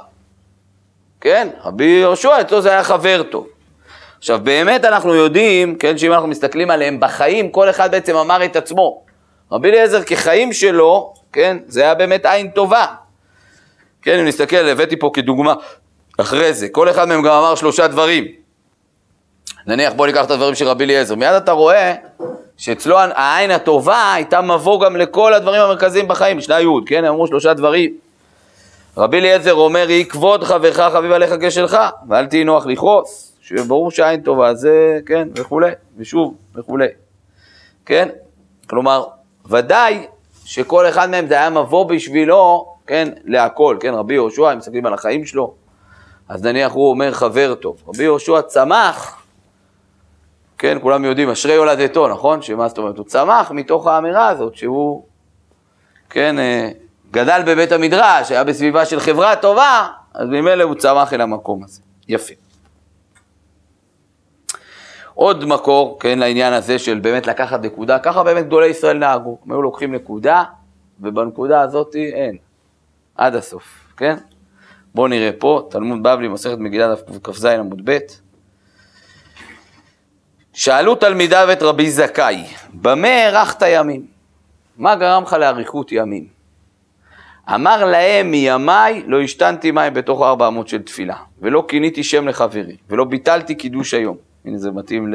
כן? 1.20 1.48
רבי 1.64 1.84
יהושע 1.84 2.40
אצלו 2.40 2.60
זה 2.60 2.70
היה 2.70 2.84
חבר 2.84 3.22
טוב. 3.22 3.46
עכשיו, 4.18 4.40
באמת 4.42 4.84
אנחנו 4.84 5.14
יודעים, 5.14 5.76
כן, 5.76 5.98
שאם 5.98 6.12
אנחנו 6.12 6.28
מסתכלים 6.28 6.70
עליהם 6.70 7.00
בחיים, 7.00 7.50
כל 7.50 7.70
אחד 7.70 7.90
בעצם 7.90 8.16
אמר 8.16 8.44
את 8.44 8.56
עצמו. 8.56 9.02
רבי 9.52 9.68
אליעזר 9.68 10.02
כחיים 10.02 10.52
שלו, 10.52 11.14
כן, 11.32 11.56
זה 11.66 11.82
היה 11.82 11.94
באמת 11.94 12.26
עין 12.26 12.50
טובה. 12.50 12.86
כן, 14.02 14.18
אם 14.18 14.24
נסתכל, 14.24 14.56
הבאתי 14.56 14.96
פה 14.96 15.10
כדוגמה, 15.14 15.54
אחרי 16.18 16.54
זה, 16.54 16.68
כל 16.68 16.90
אחד 16.90 17.08
מהם 17.08 17.22
גם 17.22 17.32
אמר 17.32 17.54
שלושה 17.54 17.86
דברים. 17.86 18.24
נניח, 19.66 19.92
בוא 19.92 20.06
ניקח 20.06 20.24
את 20.24 20.30
הדברים 20.30 20.54
של 20.54 20.68
רבי 20.68 20.84
אליעזר. 20.84 21.14
מיד 21.14 21.34
אתה 21.34 21.52
רואה 21.52 21.94
שאצלו 22.56 22.98
העין 22.98 23.50
הטובה 23.50 24.14
הייתה 24.14 24.40
מבוא 24.40 24.80
גם 24.80 24.96
לכל 24.96 25.34
הדברים 25.34 25.62
המרכזיים 25.62 26.08
בחיים, 26.08 26.38
משנה 26.38 26.60
י', 26.60 26.66
כן, 26.86 27.04
הם 27.04 27.12
אמרו 27.12 27.26
שלושה 27.26 27.54
דברים. 27.54 27.94
רבי 28.96 29.18
אליעזר 29.18 29.54
אומר, 29.54 29.90
יהי 29.90 30.04
כבוד 30.04 30.44
חברך 30.44 30.80
חביב 30.80 31.12
עליך 31.12 31.34
כשלך, 31.40 31.78
ואל 32.08 32.26
תהי 32.26 32.44
נוח 32.44 32.66
לכעוס. 32.66 33.32
שברור 33.42 33.90
שעין 33.90 34.20
טובה 34.20 34.54
זה, 34.54 34.98
כן, 35.06 35.28
וכולי, 35.34 35.70
ושוב, 35.98 36.34
וכולי, 36.56 36.86
כן? 37.86 38.08
כלומר, 38.66 39.04
ודאי 39.46 40.06
שכל 40.44 40.88
אחד 40.88 41.10
מהם 41.10 41.26
זה 41.26 41.34
היה 41.34 41.50
מבוא 41.50 41.84
בשבילו, 41.84 42.74
כן, 42.88 43.08
להכל, 43.24 43.76
כן, 43.80 43.94
רבי 43.94 44.14
יהושע, 44.14 44.52
אם 44.52 44.58
מסתכלים 44.58 44.86
על 44.86 44.94
החיים 44.94 45.24
שלו, 45.24 45.54
אז 46.28 46.44
נניח 46.44 46.72
הוא 46.72 46.90
אומר 46.90 47.12
חבר 47.12 47.54
טוב. 47.54 47.82
רבי 47.88 48.02
יהושע 48.02 48.42
צמח, 48.42 49.22
כן, 50.58 50.78
כולם 50.82 51.04
יודעים, 51.04 51.30
אשרי 51.30 51.52
יולדתו, 51.52 52.08
נכון? 52.08 52.42
שמה 52.42 52.68
זאת 52.68 52.78
אומרת? 52.78 52.98
הוא 52.98 53.06
צמח 53.06 53.50
מתוך 53.50 53.86
האמירה 53.86 54.28
הזאת 54.28 54.54
שהוא, 54.54 55.04
כן, 56.10 56.38
אה, 56.38 56.70
גדל 57.10 57.42
בבית 57.46 57.72
המדרש, 57.72 58.30
היה 58.30 58.44
בסביבה 58.44 58.84
של 58.84 59.00
חברה 59.00 59.36
טובה, 59.36 59.88
אז 60.14 60.28
ממילא 60.28 60.64
הוא 60.64 60.74
צמח 60.74 61.12
אל 61.12 61.20
המקום 61.20 61.64
הזה. 61.64 61.80
יפה. 62.08 62.34
עוד 65.14 65.44
מקור, 65.44 65.98
כן, 66.00 66.18
לעניין 66.18 66.52
הזה 66.52 66.78
של 66.78 66.98
באמת 66.98 67.26
לקחת 67.26 67.60
נקודה, 67.62 67.98
ככה 67.98 68.22
באמת 68.22 68.46
גדולי 68.46 68.66
ישראל 68.66 68.98
נהגו, 68.98 69.38
הם 69.44 69.52
היו 69.52 69.62
לוקחים 69.62 69.94
נקודה, 69.94 70.44
ובנקודה 71.00 71.60
הזאת 71.60 71.94
אין, 71.94 72.36
עד 73.18 73.34
הסוף, 73.34 73.92
כן? 73.96 74.16
בואו 74.94 75.08
נראה 75.08 75.30
פה, 75.38 75.68
תלמוד 75.70 76.02
בבלי, 76.02 76.28
מסכת 76.28 76.58
מגילת 76.58 76.98
כ"ז 77.24 77.44
עמוד 77.44 77.80
ב'. 77.84 77.98
שאלו 80.52 80.94
תלמידיו 80.94 81.48
את 81.52 81.62
רבי 81.62 81.90
זכאי, 81.90 82.44
במה 82.74 83.08
הארכת 83.08 83.62
ימים? 83.68 84.06
מה 84.76 84.96
גרם 84.96 85.22
לך 85.22 85.32
לאריכות 85.32 85.92
ימים? 85.92 86.26
אמר 87.54 87.84
להם, 87.84 88.30
מימיי 88.30 89.02
לא 89.06 89.20
השתנתי 89.20 89.70
מים 89.70 89.94
בתוך 89.94 90.22
ארבע 90.22 90.48
אמות 90.48 90.68
של 90.68 90.82
תפילה, 90.82 91.16
ולא 91.40 91.64
כיניתי 91.68 92.04
שם 92.04 92.28
לחברי, 92.28 92.76
ולא 92.88 93.04
ביטלתי 93.04 93.54
קידוש 93.54 93.94
היום. 93.94 94.16
הנה 94.44 94.58
זה 94.58 94.70
מתאים 94.70 95.14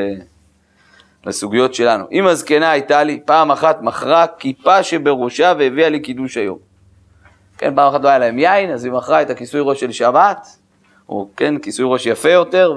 לסוגיות 1.25 1.74
שלנו. 1.74 2.05
אם 2.12 2.27
הזקנה 2.27 2.72
הייתה 2.72 3.03
לי, 3.03 3.19
פעם 3.25 3.51
אחת 3.51 3.81
מכרה 3.81 4.25
כיפה 4.27 4.83
שבראשה 4.83 5.53
והביאה 5.60 5.89
לי 5.89 6.00
קידוש 6.00 6.38
היום. 6.38 6.73
כן, 7.63 7.75
פעם 7.75 7.89
אחת 7.89 8.03
לא 8.03 8.10
היה 8.10 8.20
להם 8.20 8.39
יין, 8.39 8.72
אז 8.72 8.86
היא 8.86 8.93
מכרה 8.93 9.22
את 9.22 9.29
הכיסוי 9.29 9.62
ראש 9.63 9.79
של 9.79 9.91
שבת, 9.91 10.48
או 11.10 11.27
כן, 11.38 11.58
כיסוי 11.58 11.86
ראש 11.89 12.05
יפה 12.05 12.29
יותר, 12.29 12.74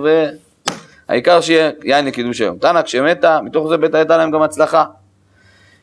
והעיקר 1.08 1.40
שיהיה 1.40 1.70
יין 1.84 2.04
לקידוש 2.04 2.40
היום. 2.40 2.58
תנא, 2.58 2.82
כשמתה, 2.82 3.40
מתוך 3.42 3.68
זה 3.68 3.76
בית 3.76 3.94
הייתה 3.94 4.16
להם 4.16 4.30
גם 4.30 4.42
הצלחה. 4.42 4.84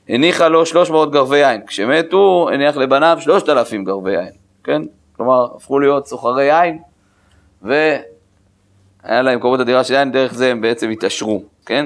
הניחה 0.10 0.48
לו 0.48 0.65
300 0.65 1.12
גרבי 1.12 1.38
יין. 1.38 1.62
כשמתו, 1.67 2.50
הניח 2.53 2.77
לבניו 2.77 3.17
3,000 3.19 3.83
גרבי 3.83 4.12
יין, 4.12 4.31
כן? 4.63 4.81
כלומר, 5.17 5.48
הפכו 5.55 5.79
להיות 5.79 6.07
סוחרי 6.07 6.43
יין, 6.43 6.79
והיה 7.62 8.01
להם 9.03 9.39
כמות 9.39 9.60
אדירה 9.60 9.83
של 9.83 9.93
יין, 9.93 10.12
דרך 10.12 10.33
זה 10.33 10.51
הם 10.51 10.62
בעצם 10.62 10.89
התעשרו, 10.89 11.43
כן? 11.65 11.86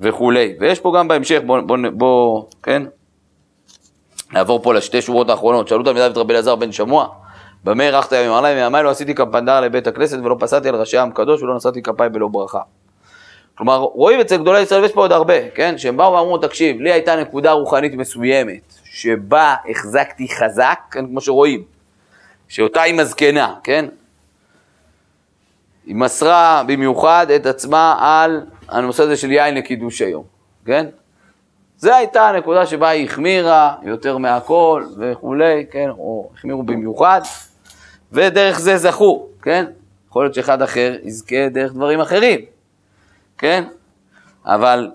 וכולי. 0.00 0.54
ויש 0.60 0.80
פה 0.80 0.92
גם 0.98 1.08
בהמשך, 1.08 1.40
בוא, 1.46 1.60
בוא, 1.60 1.76
בוא 1.92 2.44
כן? 2.62 2.82
נעבור 4.34 4.62
פה 4.62 4.74
לשתי 4.74 5.02
שורות 5.02 5.30
האחרונות. 5.30 5.68
שאלו 5.68 5.82
תלמידיו 5.82 6.10
את 6.10 6.16
רבי 6.16 6.32
אלעזר 6.32 6.56
בן 6.56 6.72
שמוע, 6.72 7.08
במה 7.64 7.88
ארחת 7.88 8.12
ימים? 8.12 8.30
אמר 8.30 8.40
להם, 8.40 8.56
מימיי 8.56 8.82
לא 8.82 8.90
עשיתי 8.90 9.14
קמפנדר 9.14 9.60
לבית 9.60 9.86
הכנסת 9.86 10.18
ולא 10.24 10.36
פסעתי 10.40 10.68
על 10.68 10.74
ראשי 10.74 10.98
עם 10.98 11.10
קדוש 11.10 11.42
ולא 11.42 11.56
נשאתי 11.56 11.82
כפיי 11.82 12.08
בלא 12.08 12.28
ברכה. 12.28 12.60
כלומר, 13.54 13.76
רואים 13.76 14.20
אצל 14.20 14.36
גדולי 14.36 14.60
ישראל, 14.60 14.82
ויש 14.82 14.92
פה 14.92 15.00
עוד 15.00 15.12
הרבה, 15.12 15.50
כן? 15.50 15.78
שהם 15.78 15.96
באו 15.96 16.12
ואמרו, 16.12 16.38
תקשיב, 16.38 16.80
לי 16.80 16.92
הייתה 16.92 17.16
נקודה 17.16 17.52
רוחנית 17.52 17.94
מסוימת, 17.94 18.74
שבה 18.84 19.54
החזקתי 19.70 20.28
חזק, 20.28 20.78
כן? 20.90 21.06
כמו 21.06 21.20
שרואים, 21.20 21.62
שאותה 22.48 22.82
היא 22.82 22.94
מזקנה, 22.94 23.54
כן? 23.64 23.86
היא 25.86 25.96
מסרה 25.96 26.62
במיוחד 26.66 27.26
את 27.36 27.46
עצמה 27.46 27.96
על 28.00 28.40
הנושא 28.68 29.02
הזה 29.02 29.16
של 29.16 29.32
יין 29.32 29.54
לקידוש 29.54 30.02
היום, 30.02 30.24
כן? 30.66 30.86
זו 31.84 31.94
הייתה 31.94 32.28
הנקודה 32.28 32.66
שבה 32.66 32.88
היא 32.88 33.06
החמירה 33.06 33.74
יותר 33.82 34.18
מהכל 34.18 34.84
וכולי, 34.98 35.66
כן? 35.70 35.90
או 35.90 36.30
החמירו 36.34 36.62
במיוחד, 36.62 37.20
ודרך 38.12 38.60
זה 38.60 38.76
זכו, 38.76 39.28
כן? 39.42 39.64
יכול 40.08 40.24
להיות 40.24 40.34
שאחד 40.34 40.62
אחר 40.62 40.96
יזכה 41.02 41.48
דרך 41.48 41.72
דברים 41.72 42.00
אחרים. 42.00 42.40
כן? 43.38 43.64
אבל 44.46 44.90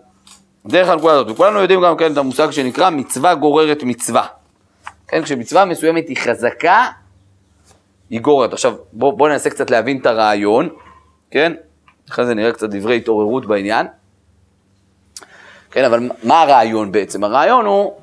דרך 0.65 0.89
הנקודה 0.89 1.13
הזאת, 1.13 1.29
וכולנו 1.29 1.60
יודעים 1.60 1.81
גם 1.81 1.98
כן 1.98 2.12
את 2.13 2.17
המושג 2.17 2.51
שנקרא 2.51 2.89
מצווה 2.89 3.36
גוררת 3.36 3.84
מצווה. 3.84 4.25
כן, 5.08 5.24
כשמצווה 5.24 5.65
מסוימת 5.65 6.08
היא 6.08 6.17
חזקה, 6.17 6.86
היא 8.10 8.22
גוררת. 8.22 8.53
עכשיו, 8.53 8.74
בואו 8.93 9.17
בוא 9.17 9.29
ננסה 9.29 9.50
קצת 9.50 9.72
להבין 9.72 9.98
את 9.98 10.05
הרעיון, 10.05 10.69
כן? 11.31 11.53
אחרי 12.10 12.25
זה 12.25 12.34
נראה 12.34 12.51
קצת 12.51 12.69
דברי 12.69 12.98
התעוררות 12.98 13.46
בעניין. 13.46 13.88
כן, 15.71 15.85
אבל 15.85 16.09
מה 16.23 16.41
הרעיון 16.41 16.91
בעצם? 16.91 17.23
הרעיון 17.23 17.65
הוא, 17.65 17.93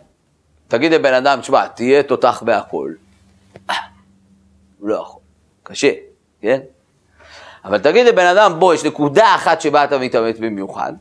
תגיד 0.69 0.93
לבן 0.93 1.15
אדם, 1.15 1.41
תשמע, 1.41 1.67
תהיה 1.67 2.03
תותח 2.03 2.43
בהכל. 2.47 2.93
הוא 4.79 4.89
לא 4.89 4.95
יכול, 4.95 5.21
קשה, 5.63 5.93
כן? 6.41 6.61
אבל 7.65 7.79
תגיד 7.79 8.07
לבן 8.07 8.27
אדם, 8.27 8.61
בוא, 8.61 8.75
יש 8.75 8.85
נקודה 8.85 9.35
אחת 9.35 9.61
שבה 9.61 9.85
אתה 9.85 9.99
מתאמץ 9.99 10.39
במיוחד, 10.39 10.93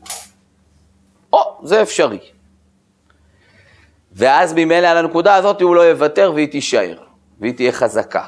או, 1.32 1.60
זה 1.62 1.82
אפשרי. 1.82 2.18
ואז 4.12 4.52
ממילא 4.52 4.86
על 4.86 4.96
הנקודה 4.96 5.34
הזאת 5.34 5.60
הוא 5.60 5.76
לא 5.76 5.80
יוותר 5.80 6.32
והיא 6.34 6.48
תישאר, 6.48 6.98
והיא 7.40 7.54
תהיה 7.54 7.72
חזקה. 7.72 8.26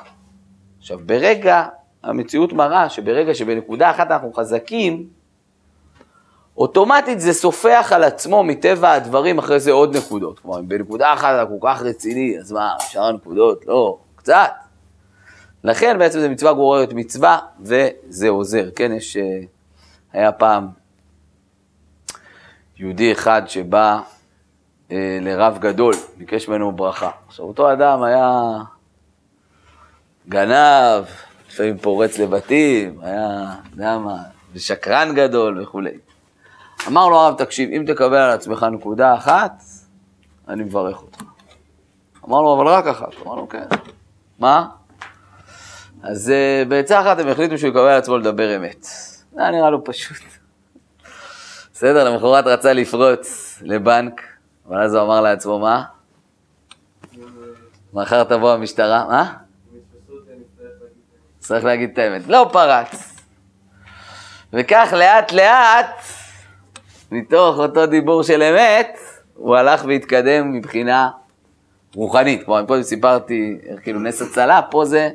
עכשיו, 0.78 0.98
ברגע, 1.06 1.66
המציאות 2.02 2.52
מראה 2.52 2.88
שברגע 2.88 3.34
שבנקודה 3.34 3.90
אחת 3.90 4.10
אנחנו 4.10 4.32
חזקים, 4.32 5.08
אוטומטית 6.58 7.20
זה 7.20 7.32
סופח 7.32 7.92
על 7.94 8.04
עצמו 8.04 8.44
מטבע 8.44 8.92
הדברים 8.92 9.38
אחרי 9.38 9.60
זה 9.60 9.72
עוד 9.72 9.96
נקודות. 9.96 10.38
כלומר, 10.38 10.58
אם 10.58 10.68
בנקודה 10.68 11.12
אחת 11.12 11.34
אתה 11.34 11.46
כל 11.46 11.68
כך 11.68 11.82
רציני, 11.82 12.38
אז 12.38 12.52
מה, 12.52 12.74
שאר 12.80 13.04
הנקודות? 13.04 13.66
לא, 13.66 13.98
קצת. 14.16 14.50
לכן 15.64 15.98
בעצם 15.98 16.20
זה 16.20 16.28
מצווה 16.28 16.52
גוררת 16.52 16.92
מצווה, 16.92 17.38
וזה 17.60 18.28
עוזר. 18.28 18.70
כן, 18.76 18.92
יש... 18.92 19.16
אה, 19.16 19.40
היה 20.12 20.32
פעם 20.32 20.68
יהודי 22.76 23.12
אחד 23.12 23.42
שבא 23.46 24.00
אה, 24.90 25.18
לרב 25.20 25.58
גדול, 25.60 25.94
ביקש 26.16 26.48
ממנו 26.48 26.72
ברכה. 26.72 27.10
עכשיו, 27.26 27.44
אותו 27.44 27.72
אדם 27.72 28.02
היה 28.02 28.58
גנב, 30.28 31.04
לפעמים 31.48 31.78
פורץ 31.78 32.18
לבתים, 32.18 33.00
היה, 33.02 33.54
יודע 33.72 33.98
מה, 33.98 34.16
ושקרן 34.52 35.14
גדול 35.14 35.62
וכולי. 35.62 36.07
אמר 36.86 37.08
לו 37.08 37.18
הרב, 37.18 37.34
תקשיב, 37.38 37.70
אם 37.70 37.84
תקבל 37.86 38.16
על 38.16 38.30
עצמך 38.30 38.66
נקודה 38.72 39.14
אחת, 39.14 39.62
אני 40.48 40.64
מברך 40.64 41.02
אותך. 41.02 41.22
אמר 42.28 42.40
לו, 42.40 42.56
אבל 42.56 42.68
רק 42.68 42.86
אחת. 42.86 43.26
אמר 43.26 43.34
לו, 43.34 43.48
כן. 43.48 43.64
מה? 44.38 44.68
אז 46.02 46.32
uh, 46.32 46.68
בעצה 46.68 47.00
אחת 47.00 47.18
הם 47.18 47.28
החליטו 47.28 47.58
שהוא 47.58 47.70
יקבל 47.70 47.80
על 47.80 47.98
עצמו 47.98 48.18
לדבר 48.18 48.56
אמת. 48.56 48.82
זה 49.32 49.40
היה 49.40 49.50
נראה 49.50 49.70
לו 49.70 49.84
פשוט. 49.84 50.16
בסדר, 51.72 52.10
למחרת 52.10 52.46
רצה 52.46 52.72
לפרוץ 52.72 53.58
לבנק, 53.62 54.20
אבל 54.68 54.82
אז 54.82 54.94
הוא 54.94 55.02
אמר 55.04 55.20
לעצמו, 55.20 55.58
מה? 55.58 55.84
מחר 57.92 58.24
תבוא 58.24 58.52
המשטרה, 58.52 59.04
מה? 59.08 59.34
צריך 61.38 61.64
להגיד 61.64 61.90
את 61.92 61.98
האמת. 61.98 62.26
לא 62.26 62.50
פרץ. 62.52 63.14
וכך 64.52 64.92
לאט 64.96 65.32
לאט, 65.32 66.02
מתוך 67.12 67.58
אותו 67.58 67.86
דיבור 67.86 68.22
של 68.22 68.42
אמת, 68.42 68.98
הוא 69.34 69.56
הלך 69.56 69.84
והתקדם 69.84 70.52
מבחינה 70.52 71.10
רוחנית. 71.94 72.44
כלומר, 72.44 72.66
פה 72.66 72.82
סיפרתי, 72.82 73.58
כאילו 73.82 74.00
נס 74.00 74.22
הצלה, 74.22 74.62
פה 74.70 74.84
זה 74.84 75.10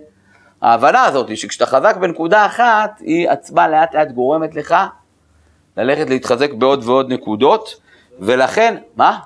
ההבנה 0.62 1.04
הזאת 1.06 1.38
שכשאתה 1.38 1.66
חזק 1.66 1.98
בנקודה 1.98 2.46
אחת, 2.46 3.00
היא 3.00 3.30
עצמה 3.30 3.68
לאט 3.68 3.96
לאט 3.96 4.12
גורמת 4.12 4.56
לך 4.56 4.76
ללכת 5.78 6.10
להתחזק 6.10 6.54
בעוד 6.54 6.84
ועוד 6.84 7.14
נקודות, 7.14 7.82
ולכן, 8.20 8.78
מה? 8.96 9.20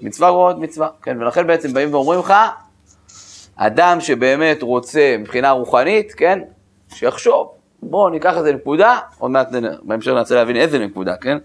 מצווה 0.00 0.28
רואה 0.28 0.54
מצווה, 0.54 0.88
כן, 1.02 1.22
ולכן 1.22 1.46
בעצם 1.46 1.72
באים 1.72 1.94
ואומרים 1.94 2.20
לך, 2.20 2.34
אדם 3.56 4.00
שבאמת 4.00 4.62
רוצה 4.62 5.16
מבחינה 5.18 5.50
רוחנית, 5.50 6.12
כן, 6.12 6.38
שיחשוב, 6.88 7.50
בואו 7.82 8.08
ניקח 8.08 8.36
איזה 8.36 8.52
נקודה, 8.52 8.98
עוד 9.18 9.30
מעט 9.30 9.48
בהמשך 9.82 10.10
ננסה 10.10 10.34
להבין 10.34 10.56
איזה 10.56 10.78
נקודה, 10.78 11.16
כן? 11.16 11.38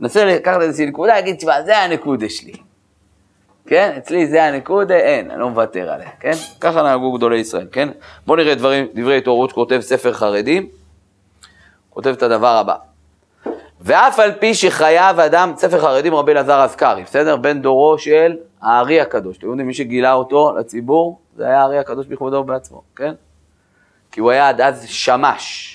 ננסה 0.00 0.24
לקחת 0.24 0.60
איזה 0.60 0.86
נקודה, 0.86 1.14
להגיד, 1.14 1.36
תשמע, 1.36 1.62
זה 1.62 1.78
הנקודה 1.78 2.28
שלי. 2.28 2.52
כן? 3.66 3.94
אצלי 3.98 4.26
זה 4.26 4.44
הנקודה, 4.44 4.94
אין, 4.94 5.30
אני 5.30 5.40
לא 5.40 5.50
מוותר 5.50 5.92
עליה, 5.92 6.10
כן? 6.20 6.32
ככה 6.60 6.82
נהגו 6.82 7.12
גדולי 7.12 7.38
ישראל, 7.38 7.66
כן? 7.72 7.88
בואו 8.26 8.36
נראה 8.36 8.54
דברים, 8.54 8.86
דברי 8.94 9.18
התעוררות 9.18 9.50
שכותב 9.50 9.80
ספר 9.80 10.12
חרדים, 10.12 10.68
כותב 11.90 12.14
את 12.16 12.22
הדבר 12.22 12.56
הבא. 12.56 12.74
ואף 13.80 14.18
על 14.18 14.32
פי 14.32 14.54
שחייב 14.54 15.20
אדם, 15.20 15.52
ספר 15.56 15.80
חרדים 15.80 16.14
רבי 16.14 16.32
אלעזר 16.32 16.64
אזכרי, 16.64 17.02
בסדר? 17.02 17.36
בן 17.36 17.62
דורו 17.62 17.98
של 17.98 18.36
הארי 18.62 19.00
הקדוש. 19.00 19.38
אתם 19.38 19.46
יודעים, 19.46 19.66
מי 19.66 19.74
שגילה 19.74 20.12
אותו 20.12 20.56
לציבור, 20.56 21.18
זה 21.36 21.46
היה 21.46 21.60
הארי 21.60 21.78
הקדוש 21.78 22.06
בכבודו 22.06 22.36
ובעצמו, 22.36 22.82
כן? 22.96 23.14
כי 24.12 24.20
הוא 24.20 24.30
היה 24.30 24.48
עד 24.48 24.60
אז 24.60 24.84
שמש. 24.88 25.70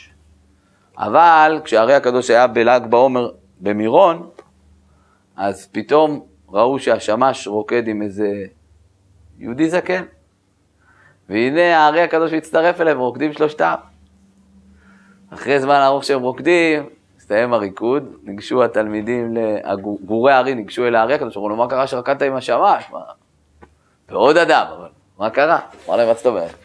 אבל 0.98 1.60
כשהארי 1.64 1.94
הקדוש 1.94 2.30
היה 2.30 2.48
בל"ג 2.48 2.82
בעומר 2.90 3.30
במירון, 3.60 4.30
אז 5.36 5.68
פתאום 5.72 6.26
ראו 6.50 6.80
שהשמש 6.80 7.48
רוקד 7.48 7.88
עם 7.88 8.02
איזה 8.02 8.46
יהודי 9.40 9.70
זקן. 9.70 10.04
והנה 11.30 11.78
הארי 11.78 12.02
הקדוש 12.02 12.34
מצטרף 12.34 12.82
אליהם, 12.82 13.00
רוקדים 13.00 13.34
שלושתם. 13.34 13.76
אחרי 15.34 15.60
זמן 15.60 15.76
ארוך 15.76 16.04
שהם 16.04 16.22
רוקדים, 16.22 16.90
הסתיים 17.18 17.54
הריקוד, 17.54 18.04
ניגשו 18.24 18.64
התלמידים, 18.64 19.38
גורי 20.06 20.34
הארי 20.34 20.56
ניגשו 20.56 20.88
אל 20.88 20.96
הארי 20.96 21.14
הקדוש, 21.14 21.38
אמרו 21.38 21.50
לו, 21.50 21.56
מה 21.56 21.70
קרה 21.70 21.88
שרקדת 21.88 22.22
עם 22.22 22.36
השמש? 22.36 22.84
מה? 22.92 23.02
ועוד 24.10 24.38
אדם, 24.38 24.66
אבל 24.78 24.88
מה 25.18 25.30
קרה? 25.30 25.60
אמר 25.88 25.98
להם, 25.98 26.08
מה 26.08 26.14
זאת 26.14 26.26
אומרת? 26.26 26.56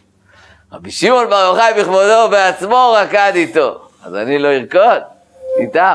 רבי 0.73 0.91
שמעון 0.91 1.31
בר 1.31 1.47
יוחאי 1.51 1.73
בכבודו 1.81 2.29
בעצמו 2.31 2.95
רקד 2.97 3.33
איתו, 3.35 3.89
אז 4.05 4.15
אני 4.15 4.39
לא 4.39 4.49
ארקוד 4.49 5.03
איתם. 5.61 5.95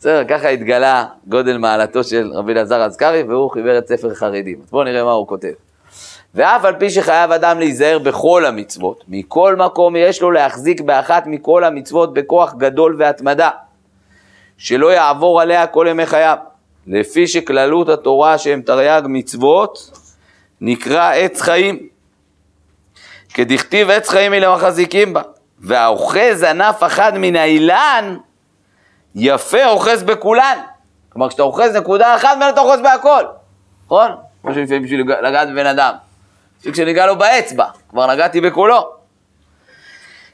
בסדר, 0.00 0.24
ככה 0.28 0.48
התגלה 0.48 1.04
גודל 1.26 1.58
מעלתו 1.58 2.04
של 2.04 2.30
רבי 2.34 2.52
אלעזר 2.52 2.82
אזכרי, 2.82 3.22
והוא 3.22 3.50
חיבר 3.50 3.78
את 3.78 3.88
ספר 3.88 4.14
חרדים. 4.14 4.58
אז 4.64 4.70
בואו 4.70 4.84
נראה 4.84 5.04
מה 5.04 5.12
הוא 5.12 5.26
כותב. 5.26 5.52
ואף 6.34 6.64
על 6.64 6.74
פי 6.78 6.90
שחייב 6.90 7.32
אדם 7.32 7.58
להיזהר 7.58 7.98
בכל 7.98 8.46
המצוות, 8.46 9.04
מכל 9.08 9.56
מקום 9.56 9.96
יש 9.96 10.22
לו 10.22 10.30
להחזיק 10.30 10.80
באחת 10.80 11.22
מכל 11.26 11.64
המצוות 11.64 12.14
בכוח 12.14 12.54
גדול 12.54 12.96
והתמדה, 12.98 13.50
שלא 14.58 14.92
יעבור 14.92 15.40
עליה 15.40 15.66
כל 15.66 15.86
ימי 15.90 16.06
חייו. 16.06 16.36
לפי 16.86 17.26
שכללות 17.26 17.88
התורה 17.88 18.38
שהם 18.38 18.62
תרי"ג 18.62 19.02
מצוות, 19.04 19.90
נקרא 20.60 21.12
עץ 21.12 21.40
חיים. 21.40 21.78
כדכתיב 23.34 23.90
עץ 23.90 24.08
חיים 24.08 24.32
היא 24.32 24.40
למחזיקים 24.40 25.12
בה, 25.12 25.22
והאוחז 25.58 26.42
ענף 26.42 26.82
אחד 26.82 27.12
מן 27.16 27.36
האילן, 27.36 28.16
יפה 29.14 29.66
אוחז 29.66 30.02
בכולן. 30.02 30.58
כלומר, 31.08 31.28
כשאתה 31.28 31.42
אוחז 31.42 31.76
נקודה 31.76 32.16
אחת, 32.16 32.36
ואתה 32.40 32.60
אוחז 32.60 32.80
בהכל, 32.80 33.24
נכון? 33.86 34.10
כמו 34.42 34.54
שלפעמים 34.54 34.82
בשביל 34.82 35.00
לגעת 35.22 35.48
בבן 35.48 35.66
אדם. 35.66 35.94
כשניגע 36.62 37.06
לו 37.06 37.18
באצבע, 37.18 37.64
כבר 37.88 38.12
נגעתי 38.12 38.40
בכולו. 38.40 38.92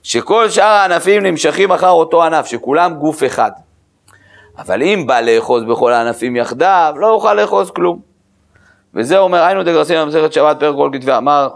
שכל 0.02 0.50
שאר 0.50 0.64
הענפים 0.64 1.23
נמשכים 1.23 1.73
אחר 1.73 1.90
אותו 1.90 2.25
ענף, 2.25 2.47
שכולם 2.47 2.95
גוף 2.95 3.25
אחד. 3.25 3.50
אבל 4.59 4.83
אם 4.83 5.06
בא 5.06 5.21
לאחוז 5.21 5.64
בכל 5.64 5.92
הענפים 5.92 6.37
יחדיו, 6.37 6.95
לא 6.97 7.06
יוכל 7.06 7.35
לאחוז 7.35 7.71
כלום. 7.71 8.00
וזה 8.95 9.18
אומר, 9.18 9.42
היינו 9.42 9.62
דגרסים 9.62 10.00
במסכת 10.00 10.33
שבת 10.33 10.61
פרק 10.61 10.75
כל 10.75 10.90
כתבי, 10.92 11.16
אמר 11.16 11.49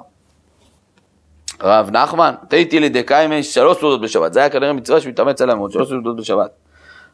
רב 1.62 1.90
נחמן, 1.90 2.34
תהיתי 2.48 2.80
לדקאי 2.80 3.42
שלוש 3.42 3.78
סעודות 3.80 4.00
בשבת, 4.00 4.32
זה 4.32 4.40
היה 4.40 4.50
כנראה 4.50 4.72
מצווה 4.72 5.00
שמתאמץ 5.00 5.42
עליה 5.42 5.54
מאוד, 5.54 5.72
שלוש 5.72 5.88
סעודות 5.88 6.16
בשבת. 6.16 6.50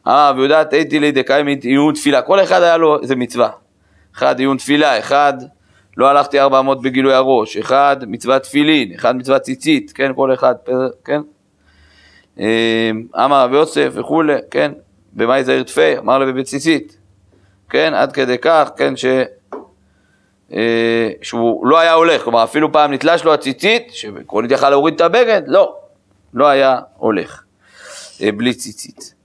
אמר 0.07 0.29
רב 0.29 0.37
יהודה, 0.37 0.65
תהיתי 0.65 0.99
לדקאי 0.99 1.55
עיון 1.61 1.93
תפילה, 1.93 2.21
כל 2.21 2.43
אחד 2.43 2.61
היה 2.61 2.77
לו 2.77 3.01
איזה 3.01 3.15
מצווה. 3.15 3.49
אחד 4.15 4.39
עיון 4.39 4.57
תפילה, 4.57 4.99
אחד 4.99 5.33
לא 5.97 6.07
הלכתי 6.09 6.39
ארבע 6.39 6.59
אמות 6.59 6.81
בגילוי 6.81 7.13
הראש, 7.13 7.57
אחד 7.57 7.97
מצוות 8.07 8.41
תפילין, 8.41 8.93
אחד 8.93 9.15
מצוות 9.15 9.41
ציצית, 9.41 9.91
כן, 9.95 10.11
כל 10.15 10.33
אחד, 10.33 10.55
כן. 11.05 11.21
אמ, 12.39 12.45
אמר 13.15 13.43
רבי 13.43 13.55
יוסף 13.55 13.89
וכולי, 13.93 14.33
כן, 14.51 14.71
במאי 15.13 15.43
זעיר 15.43 15.63
תפי, 15.63 15.97
אמר 15.97 16.17
לה 16.17 16.31
בציצית, 16.31 16.97
כן, 17.69 17.93
עד 17.93 18.11
כדי 18.11 18.37
כך, 18.37 18.69
כן, 18.77 18.95
ש... 18.95 19.05
אה, 20.53 21.09
שהוא 21.21 21.67
לא 21.67 21.79
היה 21.79 21.93
הולך, 21.93 22.23
כלומר 22.23 22.43
אפילו 22.43 22.71
פעם 22.71 22.93
נתלש 22.93 23.23
לו 23.23 23.33
הציצית, 23.33 23.87
שעקרונית 23.91 24.51
יכל 24.51 24.69
להוריד 24.69 24.93
את 24.93 25.01
הבגד, 25.01 25.41
לא, 25.47 25.75
לא 26.33 26.47
היה 26.47 26.79
הולך, 26.97 27.43
אה, 28.21 28.31
בלי 28.31 28.53
ציצית. 28.53 29.16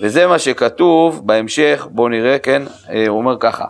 וזה 0.00 0.26
מה 0.26 0.38
שכתוב 0.38 1.26
בהמשך, 1.26 1.86
בואו 1.90 2.08
נראה, 2.08 2.38
כן, 2.38 2.62
אה, 2.90 3.08
הוא 3.08 3.18
אומר 3.18 3.36
ככה. 3.40 3.64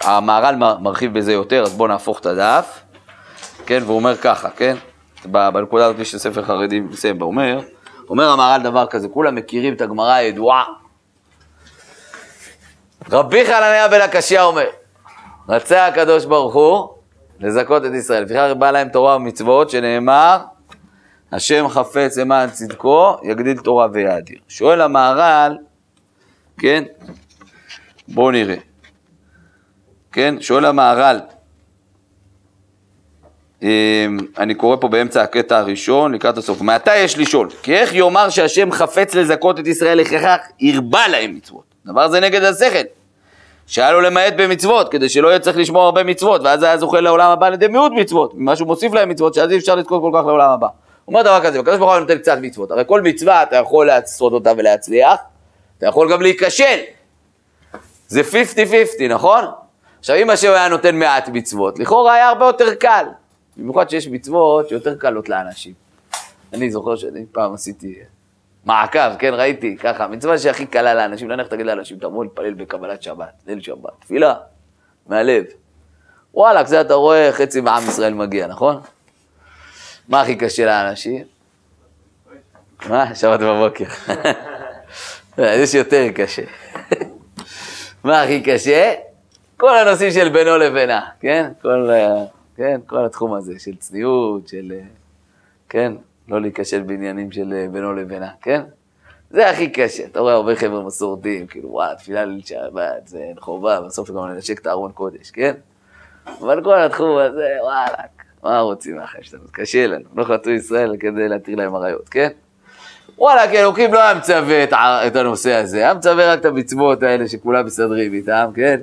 המהר"ל 0.00 0.54
מרחיב 0.80 1.18
בזה 1.18 1.32
יותר, 1.32 1.62
אז 1.62 1.74
בואו 1.74 1.88
נהפוך 1.88 2.20
את 2.20 2.26
הדף, 2.26 2.80
כן, 3.66 3.82
והוא 3.86 3.96
אומר 3.96 4.16
ככה, 4.16 4.50
כן, 4.50 4.76
בנקודה 5.24 5.86
הזאת 5.86 6.06
של 6.06 6.18
ספר 6.18 6.42
חרדים, 6.42 6.88
מסיים, 6.90 7.22
אומר, 7.22 7.60
אומר 8.10 8.28
המהר"ל 8.28 8.62
דבר 8.62 8.86
כזה, 8.86 9.08
כולם 9.08 9.34
מכירים 9.34 9.74
את 9.74 9.80
הגמרא 9.80 10.12
הידועה. 10.12 10.64
רבי 13.10 13.46
חנניה 13.46 13.88
בן 13.88 14.00
הקשיא 14.00 14.40
אומר, 14.40 14.66
רצה 15.48 15.86
הקדוש 15.86 16.24
ברוך 16.24 16.54
הוא 16.54 16.88
לזכות 17.40 17.84
את 17.84 17.90
ישראל, 17.94 18.22
לפיכך 18.22 18.50
בא 18.58 18.70
להם 18.70 18.88
תורה 18.88 19.16
ומצוות, 19.16 19.70
שנאמר, 19.70 20.38
השם 21.32 21.68
חפץ 21.68 22.18
למען 22.18 22.50
צדקו, 22.50 23.16
יגדיל 23.22 23.58
תורה 23.58 23.86
ויאדיר. 23.92 24.38
שואל 24.48 24.80
המהר"ל, 24.80 25.56
כן, 26.58 26.84
בואו 28.08 28.30
נראה. 28.30 28.56
כן? 30.12 30.34
שואל 30.40 30.64
המהר"ל, 30.64 31.20
אמ, 33.62 34.18
אני 34.38 34.54
קורא 34.54 34.76
פה 34.76 34.88
באמצע 34.88 35.22
הקטע 35.22 35.58
הראשון, 35.58 36.14
לקראת 36.14 36.38
הסוף. 36.38 36.60
מעתה 36.60 36.96
יש 36.96 37.18
לשאול, 37.18 37.48
כי 37.62 37.74
איך 37.74 37.94
יאמר 37.94 38.30
שהשם 38.30 38.72
חפץ 38.72 39.14
לזכות 39.14 39.60
את 39.60 39.66
ישראל 39.66 39.98
לכך 39.98 40.36
ירבה 40.60 41.08
להם 41.08 41.34
מצוות? 41.34 41.64
דבר 41.86 42.08
זה 42.08 42.20
נגד 42.20 42.42
השכל. 42.42 42.84
שהיה 43.66 43.92
לו 43.92 44.00
למעט 44.00 44.34
במצוות, 44.36 44.88
כדי 44.88 45.08
שלא 45.08 45.28
יהיה 45.28 45.38
צריך 45.38 45.56
לשמור 45.56 45.82
הרבה 45.82 46.04
מצוות, 46.04 46.40
ואז 46.44 46.62
היה 46.62 46.78
זוכה 46.78 47.00
לעולם 47.00 47.30
הבא 47.30 47.46
על 47.46 47.54
ידי 47.54 47.68
מיעוט 47.68 47.92
מצוות, 47.92 48.34
ממה 48.34 48.56
שהוא 48.56 48.66
מוסיף 48.66 48.92
להם 48.92 49.08
מצוות, 49.08 49.34
שאז 49.34 49.50
אי 49.50 49.56
אפשר 49.56 49.74
לזכות 49.74 50.02
כל 50.02 50.10
כך 50.14 50.26
לעולם 50.26 50.50
הבא. 50.50 50.66
אומר 51.08 51.22
דבר 51.22 51.40
כזה, 51.44 51.60
הקדוש 51.60 51.78
ברוך 51.78 51.92
הוא 51.92 52.00
נותן 52.00 52.18
קצת 52.18 52.38
מצוות, 52.42 52.70
הרי 52.70 52.82
כל 52.86 53.00
מצווה 53.00 53.42
אתה 53.42 53.56
יכול 53.56 53.86
לעשות 53.86 54.32
אותה 54.32 54.52
ולהצליח, 54.56 55.20
אתה 55.78 55.86
יכול 55.86 56.12
גם 56.12 56.22
להיכשל. 56.22 56.78
זה 58.08 58.20
50-50, 58.20 59.02
נכון? 59.08 59.44
עכשיו, 59.98 60.16
אם 60.16 60.30
השם 60.30 60.50
היה 60.50 60.68
נותן 60.68 60.96
מעט 60.96 61.28
מצוות, 61.28 61.78
לכאורה 61.78 62.14
היה 62.14 62.28
הרבה 62.28 62.46
יותר 62.46 62.74
קל. 62.74 63.04
במיוחד 63.56 63.90
שיש 63.90 64.08
מצוות 64.08 64.68
שיותר 64.68 64.96
קלות 64.96 65.28
לאנשים. 65.28 65.72
אני 66.52 66.70
זוכר 66.70 66.96
שאני 66.96 67.24
פעם 67.32 67.54
עשיתי 67.54 67.98
מעקב, 68.64 69.16
כן, 69.18 69.34
ראיתי, 69.34 69.76
ככה, 69.76 70.04
המצווה 70.04 70.38
שהכי 70.38 70.66
קלה 70.66 70.94
לאנשים, 70.94 71.30
לא 71.30 71.36
נלך 71.36 71.48
תגיד 71.48 71.66
לאנשים, 71.66 71.98
תבואו 71.98 72.22
להתפלל 72.22 72.54
בקבלת 72.54 73.02
שבת, 73.02 73.32
ליל 73.46 73.60
שבת, 73.60 73.90
תפילה, 74.00 74.34
מהלב. 75.06 75.44
וואלה, 76.34 76.64
זה 76.64 76.80
אתה 76.80 76.94
רואה, 76.94 77.32
חצי 77.32 77.60
מעם 77.60 77.82
ישראל 77.88 78.14
מגיע, 78.14 78.46
נכון? 78.46 78.80
מה 80.08 80.20
הכי 80.20 80.36
קשה 80.36 80.66
לאנשים? 80.66 81.24
מה? 82.88 83.14
שבת 83.14 83.40
בבוקר. 83.40 83.84
יש 85.38 85.74
יותר 85.74 86.06
קשה. 86.14 86.42
מה 88.04 88.22
הכי 88.22 88.42
קשה? 88.42 88.94
כל 89.56 89.78
הנושאים 89.78 90.10
של 90.10 90.28
בינו 90.28 90.56
לבינה, 90.56 91.00
כן? 91.20 91.50
כל, 91.62 91.90
כן? 92.56 92.80
כל 92.86 93.04
התחום 93.04 93.34
הזה 93.34 93.52
של 93.58 93.76
צניעות, 93.76 94.48
של, 94.48 94.72
כן? 95.68 95.92
לא 96.28 96.40
להיכשל 96.40 96.82
בעניינים 96.82 97.32
של 97.32 97.52
אה, 97.52 97.66
בינו 97.72 97.92
לבינה, 97.92 98.30
כן? 98.42 98.62
זה 99.30 99.50
הכי 99.50 99.70
קשה. 99.70 100.04
אתה 100.04 100.20
רואה 100.20 100.32
הרבה 100.32 100.56
חבר'ה 100.56 100.82
מסורתיים, 100.82 101.46
כאילו, 101.46 101.68
וואי, 101.68 101.96
תפילה 101.98 102.24
ליל 102.24 102.42
שבת, 102.44 103.06
זה 103.06 103.24
חובה, 103.38 103.80
בסוף 103.80 104.10
גם 104.10 104.28
לנשק 104.28 104.60
את 104.60 104.66
הארון 104.66 104.92
קודש, 104.92 105.30
כן? 105.30 105.54
אבל 106.26 106.64
כל 106.64 106.78
התחום 106.78 107.18
הזה, 107.18 107.48
וואלה, 107.62 108.02
מה 108.46 108.60
רוצים 108.60 108.96
מהחיים 108.96 109.24
שלנו? 109.24 109.42
קשה 109.52 109.86
לנו. 109.86 110.04
לא 110.16 110.24
חטאו 110.24 110.52
ישראל 110.52 110.96
כדי 111.00 111.28
להתיר 111.28 111.56
להם 111.56 111.74
עריות, 111.74 112.08
כן? 112.08 112.28
וואלה, 113.18 113.50
כי 113.50 113.58
אלוקים 113.58 113.94
לא 113.94 114.02
היה 114.02 114.14
מצווה 114.14 114.64
את 115.06 115.16
הנושא 115.16 115.54
הזה, 115.54 115.76
היה 115.78 115.94
מצווה 115.94 116.32
רק 116.32 116.40
את 116.40 116.44
המצוות 116.44 117.02
האלה 117.02 117.28
שכולם 117.28 117.66
מסתדרים 117.66 118.14
איתם, 118.14 118.50
כן? 118.54 118.80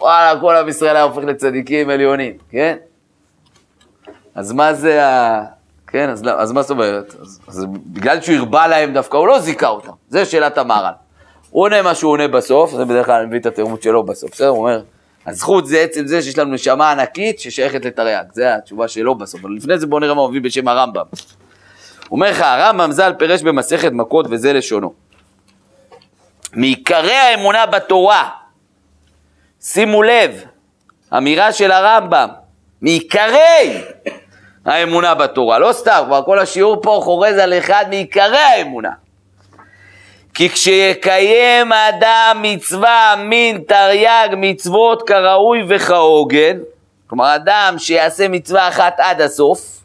וואלה, 0.00 0.40
כל 0.40 0.56
עם 0.56 0.68
ישראל 0.68 0.96
היה 0.96 1.04
הופך 1.04 1.24
לצדיקים 1.24 1.90
עליונים, 1.90 2.32
כן? 2.50 2.76
אז 4.34 4.52
מה 4.52 4.74
זה 4.74 5.06
ה... 5.06 5.44
כן, 5.86 6.10
אז, 6.10 6.24
לא, 6.24 6.32
אז 6.32 6.52
מה 6.52 6.62
זאת 6.62 6.70
אומרת? 6.70 7.14
אז, 7.20 7.40
אז 7.48 7.66
בגלל 7.86 8.20
שהוא 8.20 8.36
הרבה 8.36 8.66
להם 8.66 8.92
דווקא, 8.92 9.16
הוא 9.16 9.26
לא 9.26 9.38
זיכה 9.38 9.68
אותם. 9.68 9.92
זה 10.08 10.24
שאלת 10.24 10.58
המהר"ל. 10.58 10.92
הוא 11.50 11.62
עונה 11.62 11.82
מה 11.82 11.94
שהוא 11.94 12.12
עונה 12.12 12.28
בסוף, 12.28 12.70
זה 12.70 12.84
בדרך 12.84 13.06
כלל 13.06 13.14
אני 13.14 13.26
מביא 13.26 13.38
את 13.40 13.46
התרמות 13.46 13.82
שלו 13.82 14.02
בסוף, 14.02 14.30
בסדר? 14.30 14.48
הוא 14.48 14.58
אומר, 14.58 14.82
הזכות 15.26 15.66
זה 15.66 15.80
עצם 15.80 16.06
זה 16.06 16.22
שיש 16.22 16.38
לנו 16.38 16.54
נשמה 16.54 16.90
ענקית 16.90 17.40
ששייכת 17.40 17.84
לתרי"ג, 17.84 18.24
זה 18.32 18.54
התשובה 18.54 18.88
שלו 18.88 19.14
בסוף. 19.14 19.40
אבל 19.40 19.50
לפני 19.56 19.78
זה 19.78 19.86
בואו 19.86 20.00
נראה 20.00 20.14
מה 20.14 20.28
מביא 20.28 20.40
בשם 20.40 20.68
הרמב"ם. 20.68 21.04
אומר 22.10 22.30
לך, 22.30 22.40
הרמב"ם 22.40 22.92
ז"ל 22.92 23.12
פירש 23.18 23.42
במסכת 23.42 23.92
מכות 23.92 24.26
וזה 24.30 24.52
לשונו. 24.52 24.92
מעיקרי 26.52 27.12
האמונה 27.12 27.66
בתורה 27.66 28.28
שימו 29.60 30.02
לב, 30.02 30.44
אמירה 31.16 31.52
של 31.52 31.70
הרמב"ם, 31.70 32.28
מעיקרי 32.82 33.82
האמונה 34.66 35.14
בתורה, 35.14 35.58
לא 35.58 35.72
סתם, 35.72 36.02
כבר 36.06 36.22
כל 36.22 36.38
השיעור 36.38 36.82
פה 36.82 37.00
חורז 37.02 37.38
על 37.38 37.54
אחד 37.58 37.84
מעיקרי 37.88 38.38
האמונה. 38.38 38.90
כי 40.40 40.48
כשיקיים 40.48 41.72
האדם 41.72 42.40
מצווה 42.42 43.14
מן 43.18 43.58
תרי"ג 43.58 44.28
מצוות 44.36 45.02
כראוי 45.08 45.62
וכהוגן, 45.68 46.58
כלומר 47.06 47.34
אדם 47.34 47.74
שיעשה 47.78 48.28
מצווה 48.28 48.68
אחת 48.68 48.94
עד 48.98 49.20
הסוף, 49.20 49.80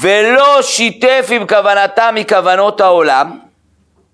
ולא 0.00 0.62
שיתף 0.62 1.26
עם 1.30 1.46
כוונתה 1.46 2.10
מכוונות 2.14 2.80
העולם, 2.80 3.38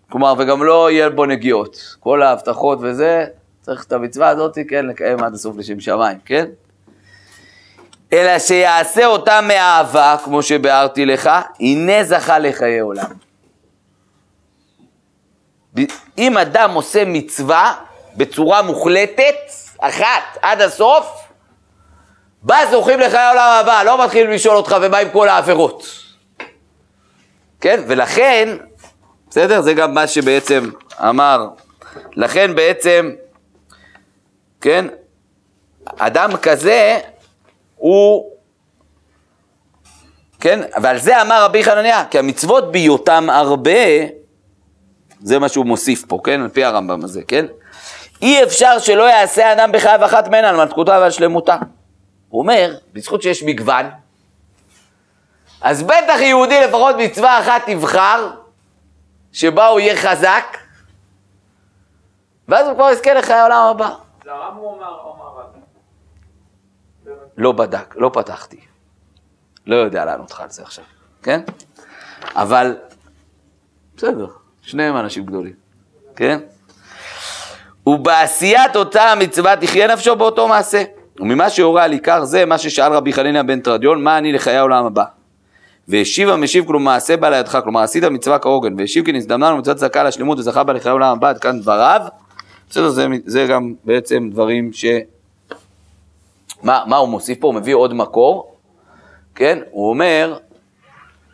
כלומר 0.08 0.34
וגם 0.38 0.64
לא 0.64 0.90
יהיה 0.90 1.10
בו 1.10 1.26
נגיעות, 1.26 1.96
כל 2.00 2.22
ההבטחות 2.22 2.78
וזה, 2.82 3.24
צריך 3.60 3.84
את 3.84 3.92
המצווה 3.92 4.28
הזאת, 4.28 4.58
כן, 4.68 4.86
לקיים 4.86 5.24
עד 5.24 5.34
הסוף 5.34 5.56
לשם 5.58 5.80
שמיים, 5.80 6.18
כן? 6.24 6.44
אלא 8.12 8.38
שיעשה 8.38 9.06
אותה 9.06 9.40
מאהבה, 9.40 10.16
כמו 10.24 10.42
שביארתי 10.42 11.06
לך, 11.06 11.30
הנה 11.60 12.04
זכה 12.04 12.38
לחיי 12.38 12.78
עולם. 12.78 13.29
אם 16.18 16.38
אדם 16.38 16.74
עושה 16.74 17.04
מצווה 17.06 17.74
בצורה 18.16 18.62
מוחלטת, 18.62 19.34
אחת, 19.80 20.38
עד 20.42 20.60
הסוף, 20.60 21.06
בא 22.42 22.56
זוכים 22.70 23.00
לחיי 23.00 23.18
העולם 23.18 23.58
הבא, 23.60 23.82
לא 23.82 24.04
מתחילים 24.04 24.30
לשאול 24.30 24.56
אותך 24.56 24.76
ומה 24.82 24.98
עם 24.98 25.10
כל 25.10 25.28
העבירות. 25.28 25.86
כן, 27.60 27.82
ולכן, 27.86 28.56
בסדר? 29.30 29.60
זה 29.60 29.74
גם 29.74 29.94
מה 29.94 30.06
שבעצם 30.06 30.70
אמר. 31.00 31.48
לכן 32.16 32.54
בעצם, 32.54 33.10
כן, 34.60 34.86
אדם 35.98 36.36
כזה 36.36 36.98
הוא, 37.76 38.30
כן, 40.40 40.60
ועל 40.82 40.98
זה 40.98 41.22
אמר 41.22 41.44
רבי 41.44 41.64
חנניה, 41.64 42.04
כי 42.10 42.18
המצוות 42.18 42.72
בהיותם 42.72 43.30
הרבה, 43.30 43.80
זה 45.22 45.38
מה 45.38 45.48
שהוא 45.48 45.66
מוסיף 45.66 46.04
פה, 46.04 46.20
כן, 46.24 46.40
על 46.40 46.48
פי 46.48 46.64
הרמב"ם 46.64 47.04
הזה, 47.04 47.22
כן? 47.28 47.46
אי 48.22 48.42
אפשר 48.42 48.78
שלא 48.78 49.02
יעשה 49.02 49.52
אדם 49.52 49.72
בחייו 49.72 50.04
אחת 50.04 50.28
מהן 50.28 50.44
על 50.44 50.64
מתקותה 50.64 50.90
ועל 50.90 51.10
שלמותה. 51.10 51.56
הוא 52.28 52.42
אומר, 52.42 52.74
בזכות 52.92 53.22
שיש 53.22 53.42
מגוון, 53.42 53.86
אז 55.60 55.82
בטח 55.82 56.20
יהודי 56.20 56.66
לפחות 56.66 56.96
מצווה 56.98 57.40
אחת 57.40 57.62
תבחר, 57.66 58.30
שבה 59.32 59.66
הוא 59.66 59.80
יהיה 59.80 59.96
חזק, 59.96 60.56
ואז 62.48 62.66
הוא 62.66 62.74
כבר 62.74 62.90
יזכה 62.90 63.14
לחיי 63.14 63.34
העולם 63.34 63.62
הבא. 63.70 63.94
זה 64.24 64.32
הרב 64.32 64.56
הוא 64.56 64.76
אמר, 64.76 65.00
אמר 65.16 65.30
לא 67.36 67.52
בדק, 67.52 67.94
לא 67.96 68.10
פתחתי. 68.14 68.60
לא 69.66 69.76
יודע 69.76 70.04
לענות 70.04 70.30
לך 70.30 70.40
על 70.40 70.50
זה 70.50 70.62
עכשיו, 70.62 70.84
כן? 71.22 71.40
אבל, 72.34 72.76
בסדר, 73.96 74.26
שניהם 74.70 74.96
אנשים 74.96 75.26
גדולים, 75.26 75.52
כן? 76.16 76.38
ובעשיית 77.86 78.76
אותה 78.76 79.02
המצווה 79.02 79.56
תחיה 79.56 79.86
נפשו 79.86 80.16
באותו 80.16 80.48
מעשה. 80.48 80.82
וממה 81.20 81.50
שהורה 81.50 81.84
על 81.84 81.92
עיקר 81.92 82.24
זה, 82.24 82.44
מה 82.44 82.58
ששאל 82.58 82.92
רבי 82.92 83.12
חנינא 83.12 83.42
בן 83.42 83.60
תרדיון, 83.60 84.04
מה 84.04 84.18
אני 84.18 84.32
לחיי 84.32 84.56
העולם 84.56 84.86
הבא? 84.86 85.04
והשיב 85.88 86.28
המשיב, 86.28 86.66
כלומר 86.66 86.84
מעשה 86.92 87.16
בא 87.16 87.28
לידך, 87.28 87.58
כלומר 87.62 87.80
עשית 87.80 88.04
מצווה 88.04 88.38
כהוגן, 88.38 88.74
והשיב 88.78 89.04
כי 89.04 89.12
נזדמנה 89.12 89.50
לנו 89.50 89.58
מצוות 89.58 89.76
צדקה 89.76 90.04
לשלמות 90.04 90.38
וזכה 90.38 90.64
בה 90.64 90.72
לחיי 90.72 90.90
העולם 90.90 91.12
הבא, 91.12 91.28
עד 91.28 91.38
כאן 91.38 91.60
דבריו. 91.60 92.00
בסדר, 92.70 92.88
זה, 92.88 93.06
זה 93.24 93.46
גם 93.46 93.74
בעצם 93.84 94.30
דברים 94.32 94.72
ש... 94.72 94.84
מה, 96.62 96.82
מה 96.86 96.96
הוא 96.96 97.08
מוסיף 97.08 97.38
פה? 97.40 97.46
הוא 97.46 97.54
מביא 97.54 97.74
עוד 97.74 97.94
מקור, 97.94 98.54
כן? 99.34 99.58
הוא 99.70 99.90
אומר, 99.90 100.38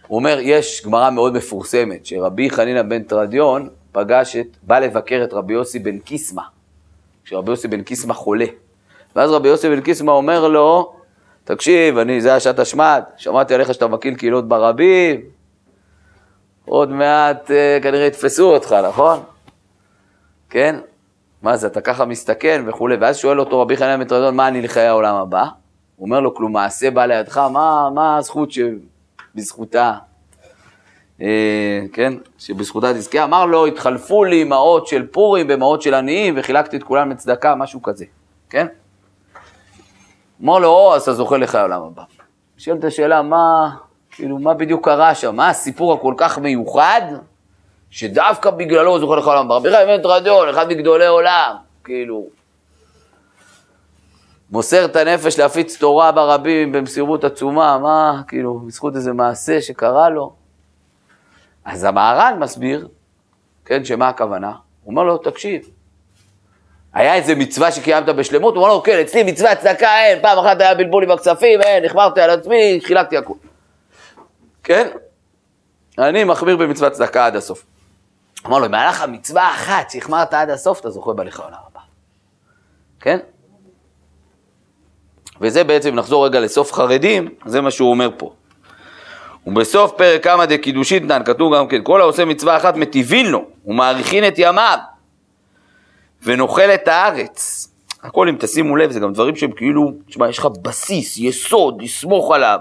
הוא 0.06 0.18
אומר, 0.18 0.38
יש 0.40 0.82
גמרא 0.86 1.10
מאוד 1.10 1.32
מפורסמת, 1.32 2.06
שרבי 2.06 2.50
חנינא 2.50 2.82
בן 2.82 3.02
תרדיון 3.02 3.68
פגש 3.92 4.36
את, 4.36 4.46
בא 4.62 4.78
לבקר 4.78 5.20
את 5.24 5.32
רבי 5.32 5.54
יוסי 5.54 5.78
בן 5.78 5.98
קיסמא, 5.98 6.42
כשרבי 7.24 7.50
יוסי 7.50 7.68
בן 7.68 7.82
קיסמא 7.82 8.14
חולה. 8.14 8.46
ואז 9.16 9.30
רבי 9.30 9.48
יוסי 9.48 9.68
בן 9.68 9.80
קיסמא 9.80 10.10
אומר 10.10 10.48
לו, 10.48 10.94
תקשיב, 11.44 11.98
אני, 11.98 12.20
זה 12.20 12.34
השעת 12.34 12.58
השמד, 12.58 13.02
שמעתי 13.16 13.54
עליך 13.54 13.74
שאתה 13.74 13.86
מקיל 13.86 14.14
קהילות 14.14 14.48
ברבים, 14.48 15.20
עוד 16.64 16.90
מעט 16.90 17.50
אה, 17.50 17.78
כנראה 17.82 18.06
יתפסו 18.06 18.54
אותך, 18.54 18.76
נכון? 18.88 19.20
כן? 20.50 20.76
מה 21.42 21.56
זה, 21.56 21.66
אתה 21.66 21.80
ככה 21.80 22.04
מסתכן 22.04 22.64
וכולי, 22.66 22.96
ואז 23.00 23.16
שואל 23.16 23.40
אותו 23.40 23.60
רבי 23.60 23.76
חניה 23.76 23.96
מטרדון, 23.96 24.36
מה 24.36 24.48
אני 24.48 24.62
לחיי 24.62 24.86
העולם 24.86 25.14
הבא? 25.14 25.44
הוא 25.96 26.06
אומר 26.06 26.20
לו, 26.20 26.34
כלום 26.34 26.52
מעשה 26.52 26.90
בא 26.90 27.06
לידך, 27.06 27.38
מה, 27.38 27.90
מה 27.94 28.16
הזכות 28.16 28.48
שבזכותה, 28.52 28.95
אה, 31.22 31.80
כן, 31.92 32.12
שבזכותה 32.38 32.94
תזכה? 32.94 33.24
אמר 33.24 33.46
לו, 33.46 33.66
התחלפו 33.66 34.24
לי 34.24 34.42
אמהות 34.42 34.86
של 34.86 35.06
פורים 35.06 35.46
ואמהות 35.48 35.82
של 35.82 35.94
עניים, 35.94 36.34
וחילקתי 36.38 36.76
את 36.76 36.82
כולם 36.82 37.10
לצדקה, 37.10 37.54
משהו 37.54 37.82
כזה, 37.82 38.04
כן? 38.50 38.66
אמר 40.42 40.58
לו, 40.58 40.68
או, 40.68 40.94
אז 40.94 41.02
אתה 41.02 41.12
זוכה 41.12 41.36
לחיי 41.36 41.60
העולם 41.60 41.82
הבא. 41.82 42.02
שואל 42.58 42.76
את 42.76 42.84
השאלה, 42.84 43.22
מה, 43.22 43.70
כאילו, 44.10 44.38
מה 44.38 44.54
בדיוק 44.54 44.84
קרה 44.84 45.14
שם? 45.14 45.36
מה 45.36 45.48
הסיפור 45.48 45.92
הכל 45.92 46.14
כך 46.16 46.38
מיוחד? 46.38 47.02
שדווקא 47.90 48.50
בגללו 48.50 48.90
הוא 48.90 48.98
זוכה 48.98 49.16
לכל 49.16 49.36
העולם. 49.36 49.52
רבי 49.52 49.70
חיים 49.70 49.88
בן 50.02 50.08
רדיון, 50.10 50.48
אחד 50.48 50.68
מגדולי 50.68 51.06
עולם, 51.06 51.56
כאילו, 51.84 52.26
מוסר 54.50 54.84
את 54.84 54.96
הנפש 54.96 55.38
להפיץ 55.38 55.76
תורה 55.76 56.12
ברבים 56.12 56.72
במסירות 56.72 57.24
עצומה, 57.24 57.78
מה, 57.78 58.22
כאילו, 58.28 58.58
בזכות 58.58 58.96
איזה 58.96 59.12
מעשה 59.12 59.60
שקרה 59.60 60.10
לו. 60.10 60.32
אז 61.64 61.84
המהר"ן 61.84 62.38
מסביר, 62.40 62.88
כן, 63.64 63.84
שמה 63.84 64.08
הכוונה? 64.08 64.48
הוא 64.48 64.90
אומר 64.90 65.02
לו, 65.02 65.18
תקשיב, 65.18 65.70
היה 66.92 67.14
איזה 67.14 67.34
מצווה 67.34 67.72
שקיימת 67.72 68.08
בשלמות? 68.08 68.54
הוא 68.54 68.62
אומר 68.62 68.74
לו, 68.74 68.82
כן, 68.82 68.98
אצלי 69.00 69.22
מצווה 69.22 69.56
צדקה 69.56 70.04
אין, 70.04 70.22
פעם 70.22 70.38
אחת 70.38 70.60
היה 70.60 70.74
בלבול 70.74 71.04
עם 71.04 71.10
הכספים, 71.10 71.60
אין, 71.60 71.84
החמרתי 71.84 72.20
על 72.20 72.30
עצמי, 72.30 72.80
חילקתי 72.82 73.16
הכול. 73.16 73.36
כן? 74.62 74.88
אני 75.98 76.24
מחמיר 76.24 76.56
במצוות 76.56 76.92
צדקה 76.92 77.26
עד 77.26 77.36
הסוף. 77.36 77.64
אמר 78.46 78.58
לו, 78.58 78.66
אם 78.66 78.74
היה 78.74 78.88
לך 78.88 79.04
מצווה 79.08 79.50
אחת 79.50 79.90
שהחמרת 79.90 80.34
עד 80.34 80.50
הסוף, 80.50 80.80
אתה 80.80 80.90
זוכה 80.90 81.10
עולם 81.10 81.58
הבא. 81.70 81.80
כן? 83.00 83.18
וזה 85.40 85.64
בעצם, 85.64 85.94
נחזור 85.94 86.26
רגע 86.26 86.40
לסוף 86.40 86.72
חרדים, 86.72 87.28
זה 87.46 87.60
מה 87.60 87.70
שהוא 87.70 87.90
אומר 87.90 88.10
פה. 88.16 88.32
ובסוף 89.46 89.92
פרק 89.96 90.24
כמה 90.24 90.46
דקידושיתנן, 90.46 91.22
כתוב 91.24 91.54
גם 91.56 91.68
כן, 91.68 91.80
כל 91.82 92.00
העושה 92.00 92.24
מצווה 92.24 92.56
אחת 92.56 92.76
מטיבין 92.76 93.26
לו, 93.26 93.44
ומאריכין 93.66 94.28
את 94.28 94.34
ימיו, 94.36 94.78
ונאכל 96.22 96.70
את 96.74 96.88
הארץ. 96.88 97.68
הכל, 98.02 98.28
אם 98.28 98.36
תשימו 98.38 98.76
לב, 98.76 98.90
זה 98.90 99.00
גם 99.00 99.12
דברים 99.12 99.36
שהם 99.36 99.52
כאילו, 99.52 99.92
תשמע, 100.08 100.28
יש 100.28 100.38
לך 100.38 100.48
בסיס, 100.62 101.18
יסוד, 101.18 101.82
לסמוך 101.82 102.32
עליו. 102.32 102.58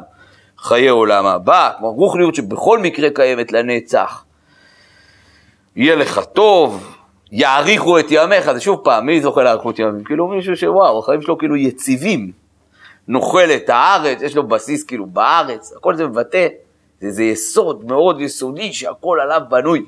חיי 0.57 0.87
עולם 0.87 1.25
הבא, 1.25 1.71
כמו 1.77 1.91
רוחניות 1.91 2.35
שבכל 2.35 2.79
מקרה 2.79 3.09
קיימת 3.09 3.51
לנצח. 3.51 4.23
יהיה 5.75 5.95
לך 5.95 6.21
טוב, 6.33 6.95
יאריכו 7.31 7.99
את 7.99 8.05
ימיך, 8.09 8.51
זה 8.51 8.59
שוב 8.59 8.79
פעם, 8.83 9.05
מי 9.05 9.21
זוכה 9.21 9.43
לאריכות 9.43 9.79
ימים? 9.79 10.03
כאילו 10.03 10.27
מישהו 10.27 10.57
שוואו, 10.57 10.99
החיים 10.99 11.21
שלו 11.21 11.37
כאילו 11.37 11.55
יציבים. 11.55 12.31
נוכל 13.07 13.51
את 13.55 13.69
הארץ, 13.69 14.21
יש 14.21 14.35
לו 14.35 14.47
בסיס 14.47 14.83
כאילו 14.83 15.05
בארץ, 15.05 15.73
הכל 15.77 15.95
זה 15.95 16.07
מבטא, 16.07 16.47
זה, 17.01 17.11
זה 17.11 17.23
יסוד 17.23 17.85
מאוד 17.85 18.21
יסודי 18.21 18.73
שהכל 18.73 19.19
עליו 19.21 19.41
בנוי. 19.49 19.85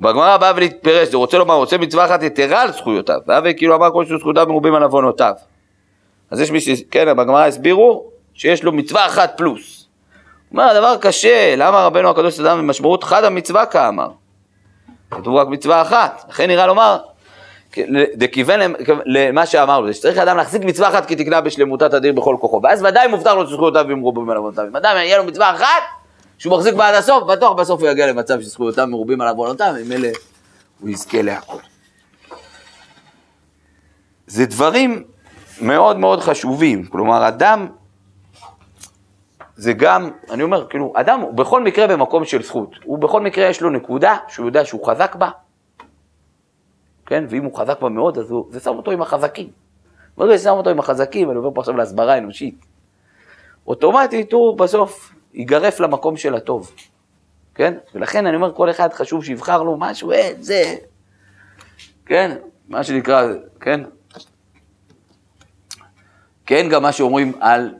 בגמרא 0.00 0.36
בא 0.36 0.52
ולהתפרש, 0.56 1.08
זה 1.08 1.16
רוצה 1.16 1.38
לומר, 1.38 1.54
רוצה 1.54 1.78
מצווה 1.78 2.04
אחת 2.04 2.22
יתרה 2.22 2.62
על 2.62 2.72
זכויותיו, 2.72 3.20
ואז 3.26 3.44
כאילו 3.56 3.74
אמר 3.74 3.90
כל 3.92 4.04
שזכויותיו 4.04 4.46
מרובים 4.48 4.74
על 4.74 4.82
עוונותיו. 4.82 5.32
אז 6.30 6.40
יש 6.40 6.50
מי 6.50 6.60
ש... 6.60 6.68
כן, 6.90 7.16
בגמרא 7.16 7.46
הסבירו 7.46 8.10
שיש 8.34 8.64
לו 8.64 8.72
מצווה 8.72 9.06
אחת 9.06 9.32
פלוס. 9.36 9.88
אומר, 10.52 10.64
הדבר 10.64 10.96
קשה, 10.96 11.54
למה 11.56 11.86
רבנו 11.86 12.10
הקדוש 12.10 12.40
אדם 12.40 12.58
במשמעות 12.58 13.04
חד 13.04 13.24
המצווה 13.24 13.66
כאמר? 13.66 14.08
כתוב 15.10 15.36
רק 15.36 15.48
מצווה 15.48 15.82
אחת, 15.82 16.24
לכן 16.28 16.46
נראה 16.46 16.66
לומר, 16.66 16.98
דכיוון 18.14 18.60
למה 19.06 19.46
שאמרנו, 19.46 19.94
שצריך 19.94 20.18
אדם 20.18 20.36
להחזיק 20.36 20.62
מצווה 20.64 20.88
אחת 20.88 21.06
כי 21.06 21.16
תקנה 21.16 21.40
בשלמותה 21.40 21.88
תדיר 21.88 22.12
בכל 22.12 22.36
כוחו, 22.40 22.60
ואז 22.62 22.82
ודאי 22.82 23.08
מובטח 23.08 23.30
לו 23.30 23.46
שזכויותיו 23.46 23.84
במרובים 23.88 24.30
על 24.30 24.36
עוונותיו. 24.36 24.64
אם 24.70 24.76
אדם 24.76 24.96
יהיה 24.96 25.18
לו 25.18 25.24
מצווה 25.24 25.50
אחת, 25.50 25.82
שהוא 26.38 26.56
מחזיק 26.56 26.74
בה 26.74 26.88
עד 26.88 26.94
הסוף, 26.94 27.24
בטוח 27.24 27.52
בסוף 27.52 27.80
הוא 27.80 27.88
יגיע 27.88 28.06
למצב 28.06 28.40
שזכויותיו 28.40 28.86
מרובים 28.86 29.20
על 29.20 29.28
עוונותיו, 29.28 29.74
עם 29.80 29.92
אלה 29.92 30.08
הוא 30.80 30.90
יזכה 30.90 31.22
להכל. 31.22 31.58
זה 34.26 34.46
דברים 34.46 35.04
מאוד 35.60 35.98
מאוד 35.98 36.20
חשובים, 36.20 36.86
כלומר 36.86 37.28
אדם 37.28 37.66
זה 39.56 39.72
גם, 39.72 40.10
אני 40.30 40.42
אומר, 40.42 40.66
כאילו, 40.70 40.92
אדם 40.96 41.20
הוא 41.20 41.34
בכל 41.34 41.62
מקרה 41.62 41.86
במקום 41.86 42.24
של 42.24 42.42
זכות, 42.42 42.70
הוא 42.84 42.98
בכל 42.98 43.20
מקרה 43.20 43.46
יש 43.46 43.60
לו 43.60 43.70
נקודה 43.70 44.16
שהוא 44.28 44.46
יודע 44.46 44.64
שהוא 44.64 44.86
חזק 44.86 45.14
בה, 45.14 45.28
כן, 47.08 47.24
ואם 47.28 47.44
הוא 47.44 47.58
חזק 47.58 47.80
בה 47.80 47.88
מאוד, 47.88 48.18
אז 48.18 48.30
הוא, 48.30 48.46
זה 48.50 48.60
שם 48.60 48.76
אותו 48.76 48.90
עם 48.90 49.02
החזקים. 49.02 49.50
ברגע 50.16 50.38
ששם 50.38 50.50
אותו 50.50 50.70
עם 50.70 50.78
החזקים, 50.78 51.30
אני 51.30 51.36
עובר 51.36 51.50
פה 51.54 51.60
עכשיו 51.60 51.76
להסברה 51.76 52.18
אנושית, 52.18 52.66
אוטומטית 53.66 54.32
הוא 54.32 54.58
בסוף 54.58 55.12
ייגרף 55.34 55.80
למקום 55.80 56.16
של 56.16 56.34
הטוב, 56.34 56.72
כן? 57.54 57.74
ולכן 57.94 58.26
אני 58.26 58.36
אומר, 58.36 58.54
כל 58.54 58.70
אחד 58.70 58.92
חשוב 58.92 59.24
שיבחר 59.24 59.62
לו 59.62 59.76
משהו, 59.78 60.12
אה, 60.12 60.30
זה, 60.40 60.74
כן? 62.06 62.36
מה 62.68 62.84
שנקרא, 62.84 63.26
כן? 63.60 63.80
כן, 66.46 66.68
גם 66.70 66.82
מה 66.82 66.92
שאומרים 66.92 67.32
על 67.40 67.74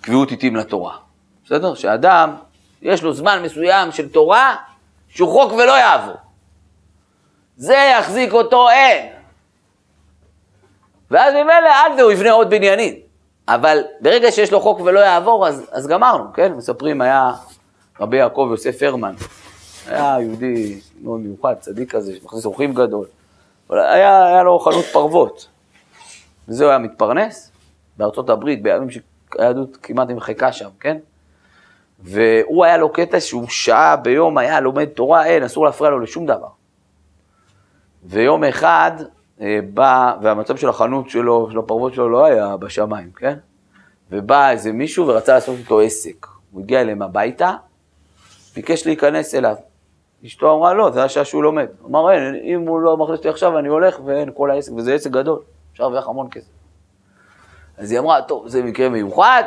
קביעות 0.00 0.30
עיתים 0.30 0.56
לתורה. 0.56 0.96
בסדר? 1.44 1.74
שאדם, 1.74 2.34
יש 2.82 3.02
לו 3.02 3.12
זמן 3.12 3.42
מסוים 3.44 3.92
של 3.92 4.08
תורה 4.08 4.56
שהוא 5.08 5.30
חוק 5.30 5.52
ולא 5.52 5.78
יעבור. 5.78 6.29
זה 7.60 7.90
יחזיק 7.98 8.32
אותו 8.32 8.68
אין. 8.70 9.12
ואז 11.10 11.34
ממילא 11.34 11.68
עד 11.84 11.92
זה 11.96 12.02
הוא 12.02 12.12
יבנה 12.12 12.30
עוד 12.30 12.50
בניינים. 12.50 12.94
אבל 13.48 13.78
ברגע 14.00 14.32
שיש 14.32 14.52
לו 14.52 14.60
חוק 14.60 14.80
ולא 14.80 15.00
יעבור, 15.00 15.48
אז, 15.48 15.66
אז 15.72 15.86
גמרנו, 15.86 16.32
כן? 16.34 16.52
מספרים, 16.52 17.00
היה 17.00 17.32
רבי 18.00 18.16
יעקב 18.16 18.48
יוסף 18.50 18.82
הרמן, 18.82 19.14
היה 19.86 20.16
יהודי 20.20 20.80
מאוד 21.02 21.20
מיוחד, 21.20 21.54
צדיק 21.60 21.90
כזה, 21.90 22.16
שמכניס 22.16 22.44
אורחים 22.44 22.74
גדול. 22.74 23.06
אבל 23.70 23.78
היה, 23.78 24.26
היה 24.26 24.42
לו 24.42 24.58
חנות 24.58 24.84
פרוות. 24.84 25.48
וזה 26.48 26.64
הוא 26.64 26.70
היה 26.70 26.78
מתפרנס 26.78 27.52
בארצות 27.96 28.30
הברית, 28.30 28.62
בימים 28.62 28.88
שהיהדות 28.90 29.76
כמעט 29.82 30.08
נמחקה 30.08 30.52
שם, 30.52 30.68
כן? 30.80 30.96
והוא 31.98 32.64
היה 32.64 32.76
לו 32.76 32.92
קטע 32.92 33.20
שהוא 33.20 33.48
שעה 33.48 33.96
ביום 33.96 34.38
היה 34.38 34.60
לומד 34.60 34.84
תורה, 34.84 35.26
אין, 35.26 35.42
אסור 35.42 35.64
להפריע 35.64 35.90
לו 35.90 36.00
לשום 36.00 36.26
דבר. 36.26 36.59
ויום 38.04 38.44
אחד 38.44 38.92
אה, 39.40 39.58
בא, 39.74 40.14
והמצב 40.22 40.56
של 40.56 40.68
החנות 40.68 41.10
שלו, 41.10 41.48
של 41.50 41.58
הפרוות 41.58 41.94
שלו 41.94 42.08
לא 42.08 42.24
היה 42.24 42.56
בשמיים, 42.56 43.10
כן? 43.16 43.38
ובא 44.10 44.50
איזה 44.50 44.72
מישהו 44.72 45.06
ורצה 45.06 45.34
לעשות 45.34 45.58
איתו 45.58 45.80
עסק. 45.80 46.26
הוא 46.50 46.62
הגיע 46.62 46.80
אליהם 46.80 47.02
הביתה, 47.02 47.54
ביקש 48.54 48.86
להיכנס 48.86 49.34
אליו. 49.34 49.56
אשתו 50.26 50.56
אמרה 50.56 50.74
לא, 50.74 50.90
זה 50.90 51.04
השעה 51.04 51.24
שהוא 51.24 51.42
לומד. 51.42 51.66
הוא 51.80 51.88
אמר, 51.88 52.10
אין, 52.10 52.34
אם 52.34 52.68
הוא 52.68 52.80
לא 52.80 52.96
מכניס 52.96 53.18
אותי 53.18 53.28
עכשיו, 53.28 53.58
אני 53.58 53.68
הולך 53.68 54.00
ואין 54.04 54.30
כל 54.34 54.50
העסק, 54.50 54.72
וזה 54.72 54.94
עסק 54.94 55.10
גדול, 55.10 55.38
אפשר 55.72 55.84
להרוויח 55.84 56.08
המון 56.08 56.28
כסף. 56.30 56.50
אז 57.78 57.90
היא 57.90 57.98
אמרה, 57.98 58.22
טוב, 58.22 58.48
זה 58.48 58.62
מקרה 58.62 58.88
מיוחד, 58.88 59.42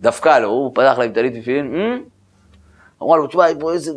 דפקה 0.00 0.38
לו, 0.38 0.48
הוא 0.48 0.74
פתח 0.74 0.94
להם 0.98 1.12
טלית 1.12 1.42
תפילין, 1.42 1.74
אה? 1.74 1.96
אמרה 3.02 3.16
לו, 3.16 3.26
תשמע, 3.26 3.50
יש 3.50 3.56
פה 3.60 3.74
עסק, 3.74 3.92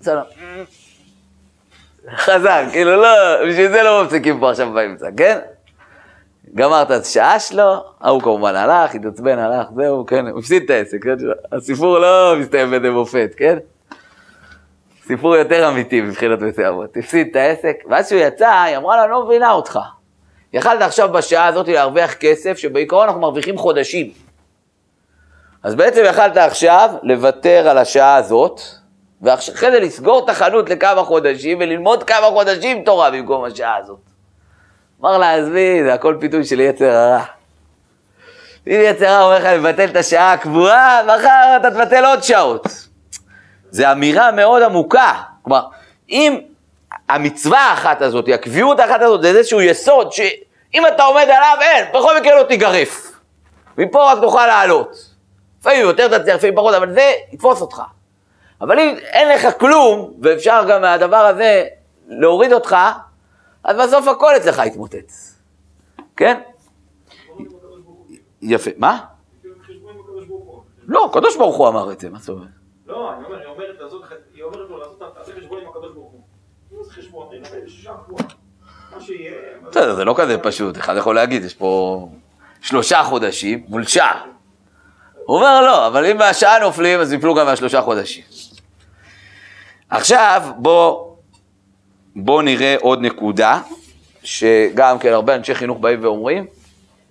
בסדר. 0.00 0.22
חזר, 2.16 2.62
כאילו 2.72 2.96
לא, 2.96 3.08
בשביל 3.48 3.70
זה 3.70 3.82
לא 3.82 4.04
מפסיקים 4.04 4.40
פה 4.40 4.50
עכשיו 4.50 4.72
באמצע, 4.72 5.06
כן? 5.16 5.38
גמר 6.54 6.82
את 6.82 6.90
השעה 6.90 7.40
שלו, 7.40 7.84
ההוא 8.00 8.22
כמובן 8.22 8.56
הלך, 8.56 8.94
התעצבן, 8.94 9.38
הלך, 9.38 9.66
זהו, 9.76 10.06
כן, 10.06 10.26
הוא 10.26 10.38
הפסיד 10.38 10.62
את 10.62 10.70
העסק, 10.70 11.04
כן? 11.04 11.16
הסיפור 11.52 11.98
לא 11.98 12.34
מסתיים 12.40 12.70
באיזה 12.70 12.90
מופת, 12.90 13.30
כן? 13.36 13.58
סיפור 15.06 15.36
יותר 15.36 15.68
אמיתי 15.68 16.00
מבחינת 16.00 16.40
מסוימות, 16.40 16.96
הפסיד 16.96 17.28
את 17.30 17.36
העסק, 17.36 17.76
ואז 17.90 18.06
כשהוא 18.06 18.20
יצא, 18.20 18.62
היא 18.62 18.76
אמרה 18.76 18.96
לו, 18.96 19.02
אני 19.02 19.10
לא 19.10 19.24
מבינה 19.24 19.52
אותך. 19.52 19.78
יכלת 20.52 20.82
עכשיו 20.82 21.08
בשעה 21.08 21.46
הזאת 21.46 21.68
להרוויח 21.68 22.14
כסף, 22.14 22.58
שבעיקרון 22.58 23.06
אנחנו 23.06 23.20
מרוויחים 23.20 23.58
חודשים. 23.58 24.10
אז 25.62 25.74
בעצם 25.74 26.02
יכלת 26.04 26.36
עכשיו 26.36 26.90
לוותר 27.02 27.68
על 27.68 27.78
השעה 27.78 28.16
הזאת, 28.16 28.60
ואחרי 29.22 29.70
זה 29.70 29.80
לסגור 29.80 30.24
את 30.24 30.28
החנות 30.28 30.70
לכמה 30.70 31.04
חודשים 31.04 31.58
וללמוד 31.60 32.02
כמה 32.02 32.26
חודשים 32.26 32.82
תורה 32.84 33.10
במקום 33.10 33.44
השעה 33.44 33.76
הזאת. 33.76 33.98
אמר 35.00 35.18
לה, 35.18 35.34
עזבי, 35.34 35.84
זה 35.84 35.94
הכל 35.94 36.16
פיתוי 36.20 36.44
של 36.44 36.60
יצר 36.60 36.84
הרע. 36.84 37.24
אם 38.66 38.80
יצר 38.84 39.06
הרע 39.06 39.24
אומר 39.24 39.38
לך 39.38 39.44
לבטל 39.44 39.84
את 39.84 39.96
השעה 39.96 40.32
הקבועה, 40.32 41.02
מחר 41.04 41.56
אתה 41.56 41.70
תבטל 41.70 42.04
עוד 42.04 42.22
שעות. 42.22 42.66
זו 43.70 43.92
אמירה 43.92 44.32
מאוד 44.32 44.62
עמוקה. 44.62 45.12
כלומר, 45.42 45.62
אם 46.10 46.40
המצווה 47.08 47.60
האחת 47.60 48.02
הזאת, 48.02 48.24
הקביעות 48.34 48.80
האחת 48.80 49.02
הזאת, 49.02 49.22
זה 49.22 49.28
איזשהו 49.28 49.60
יסוד 49.60 50.12
שאם 50.12 50.86
אתה 50.86 51.02
עומד 51.04 51.22
עליו, 51.22 51.56
אין, 51.60 51.84
בכל 51.94 52.20
מקרה 52.20 52.34
לא 52.34 52.42
תיגרף. 52.42 53.12
מפה 53.78 54.12
רק 54.12 54.18
תוכל 54.20 54.46
לעלות. 54.46 54.96
לפעמים 55.60 55.80
יותר 55.80 56.18
תצליח, 56.18 56.36
לפעמים 56.36 56.56
פחות, 56.56 56.74
אבל 56.74 56.92
זה 56.92 57.12
יתפוס 57.32 57.60
אותך. 57.60 57.82
אבל 58.60 58.78
אם 58.78 58.94
אין 58.96 59.28
לך 59.28 59.60
כלום, 59.60 60.12
ואפשר 60.22 60.64
גם 60.68 60.80
מהדבר 60.82 61.16
הזה 61.16 61.64
להוריד 62.08 62.52
אותך, 62.52 62.76
אז 63.64 63.76
בסוף 63.76 64.08
הכל 64.08 64.36
אצלך 64.36 64.62
יתמוטט. 64.66 65.12
כן? 66.16 66.40
יפה. 68.42 68.70
מה? 68.76 68.98
לא, 70.88 71.06
הקדוש 71.10 71.36
ברוך 71.36 71.56
הוא 71.56 71.68
אמר 71.68 71.92
את 71.92 72.00
זה, 72.00 72.10
מה 72.10 72.18
זאת 72.18 72.28
אומרת? 72.28 72.48
לא, 72.86 73.12
אני 73.12 73.24
אומר, 73.24 73.36
היא 74.34 74.42
אומרת 74.42 74.70
לו 74.70 74.78
לעשות 74.78 75.02
תעשה 75.18 75.32
חשבון 75.36 75.60
עם 75.62 75.68
הקדוש 75.68 75.92
ברוך 75.94 76.12
הוא. 76.12 76.20
אם 76.72 76.84
זה 76.84 76.90
חשבון, 76.90 77.28
אני 77.32 77.70
שישה 77.70 77.92
קבועה. 78.06 78.24
מה 78.94 79.00
שיהיה... 79.00 79.32
בסדר, 79.68 79.94
זה 79.94 80.04
לא 80.04 80.14
כזה 80.16 80.38
פשוט, 80.38 80.78
אחד 80.78 80.96
יכול 80.96 81.14
להגיד, 81.14 81.44
יש 81.44 81.54
פה 81.54 82.08
שלושה 82.60 83.02
חודשים 83.02 83.64
מול 83.68 83.84
שעה. 83.84 84.24
הוא 85.24 85.36
אומר 85.36 85.60
לא, 85.62 85.86
אבל 85.86 86.04
אם 86.06 86.16
מהשעה 86.16 86.58
נופלים, 86.58 87.00
אז 87.00 87.12
יפלו 87.12 87.34
גם 87.34 87.46
מהשלושה 87.46 87.80
חודשים. 87.80 88.24
עכשיו, 89.90 90.52
בוא, 90.56 91.16
בוא 92.16 92.42
נראה 92.42 92.76
עוד 92.80 93.00
נקודה, 93.00 93.60
שגם 94.22 94.98
כן 94.98 95.12
הרבה 95.12 95.36
אנשי 95.36 95.54
חינוך 95.54 95.78
באים 95.78 96.04
ואומרים, 96.04 96.46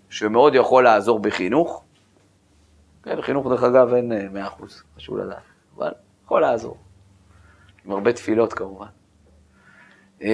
שמאוד 0.09 0.55
יכול 0.55 0.83
לעזור 0.83 1.19
בחינוך. 1.19 1.83
כן, 3.03 3.17
בחינוך 3.17 3.47
דרך 3.47 3.63
אגב 3.63 3.93
אין 3.93 4.11
אה, 4.11 4.25
מאה 4.31 4.47
אחוז, 4.47 4.83
חשוב 4.97 5.17
לדעת, 5.17 5.37
אבל 5.77 5.91
יכול 6.25 6.41
לעזור. 6.41 6.77
עם 7.85 7.91
הרבה 7.91 8.13
תפילות 8.13 8.53
כמובן. 8.53 8.85
אמ, 10.21 10.27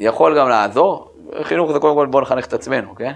יכול 0.00 0.38
גם 0.38 0.48
לעזור, 0.48 1.12
חינוך 1.42 1.72
זה 1.72 1.78
קודם 1.78 1.94
כל 1.94 2.06
בוא 2.06 2.20
נחנך 2.20 2.46
את 2.46 2.52
עצמנו, 2.52 2.94
כן? 2.94 3.12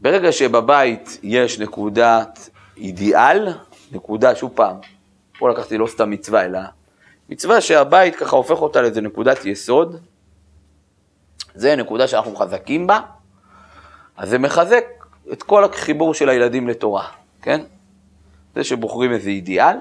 ברגע 0.00 0.32
שבבית 0.32 1.18
יש 1.22 1.60
נקודת 1.60 2.50
אידיאל, 2.76 3.48
נקודה, 3.92 4.34
שוב 4.34 4.52
פעם, 4.54 4.76
פה 5.38 5.50
לקחתי 5.50 5.78
לא 5.78 5.86
סתם 5.86 6.10
מצווה, 6.10 6.44
אלא 6.44 6.58
מצווה 7.28 7.60
שהבית 7.60 8.16
ככה 8.16 8.36
הופך 8.36 8.62
אותה 8.62 8.82
לאיזה 8.82 9.00
נקודת 9.00 9.44
יסוד, 9.44 9.96
זה 11.54 11.76
נקודה 11.76 12.08
שאנחנו 12.08 12.36
חזקים 12.36 12.86
בה, 12.86 13.00
אז 14.16 14.28
זה 14.28 14.38
מחזק 14.38 14.84
את 15.32 15.42
כל 15.42 15.64
החיבור 15.64 16.14
של 16.14 16.28
הילדים 16.28 16.68
לתורה, 16.68 17.08
כן? 17.42 17.60
זה 18.54 18.64
שבוחרים 18.64 19.12
איזה 19.12 19.30
אידיאל, 19.30 19.76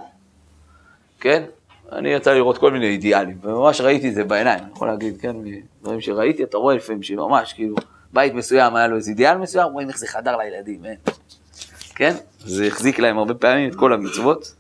כן? 1.20 1.44
אני 1.92 2.10
יצא 2.10 2.34
לראות 2.34 2.58
כל 2.58 2.72
מיני 2.72 2.88
אידיאלים, 2.88 3.38
וממש 3.42 3.82
ראיתי 3.82 4.10
את 4.10 4.16
זה 4.16 4.24
בעיניים, 4.24 4.64
אני 4.64 4.72
יכול 4.72 4.88
להגיד, 4.88 5.22
כן, 5.22 5.36
דברים 5.82 6.02
שראיתי, 6.02 6.44
אתה 6.44 6.58
רואה 6.58 6.76
לפעמים 6.76 7.04
שממש, 7.04 7.54
כאילו, 7.54 7.76
בית 8.14 8.34
מסוים 8.34 8.76
היה 8.76 8.88
לו 8.88 8.96
איזה 8.96 9.12
אידיאל 9.12 9.38
מסוים, 9.38 9.72
רואים 9.72 9.90
איך 9.90 9.98
זה 9.98 10.08
חדר 10.08 10.38
לילדים, 10.38 10.86
אין. 10.86 10.96
כן? 11.96 12.16
זה 12.40 12.68
החזיק 12.68 13.00
להם 13.00 13.18
הרבה 13.18 13.34
פעמים 13.34 13.70
את 13.70 13.76
כל 13.76 13.94
המצוות. 13.94 14.56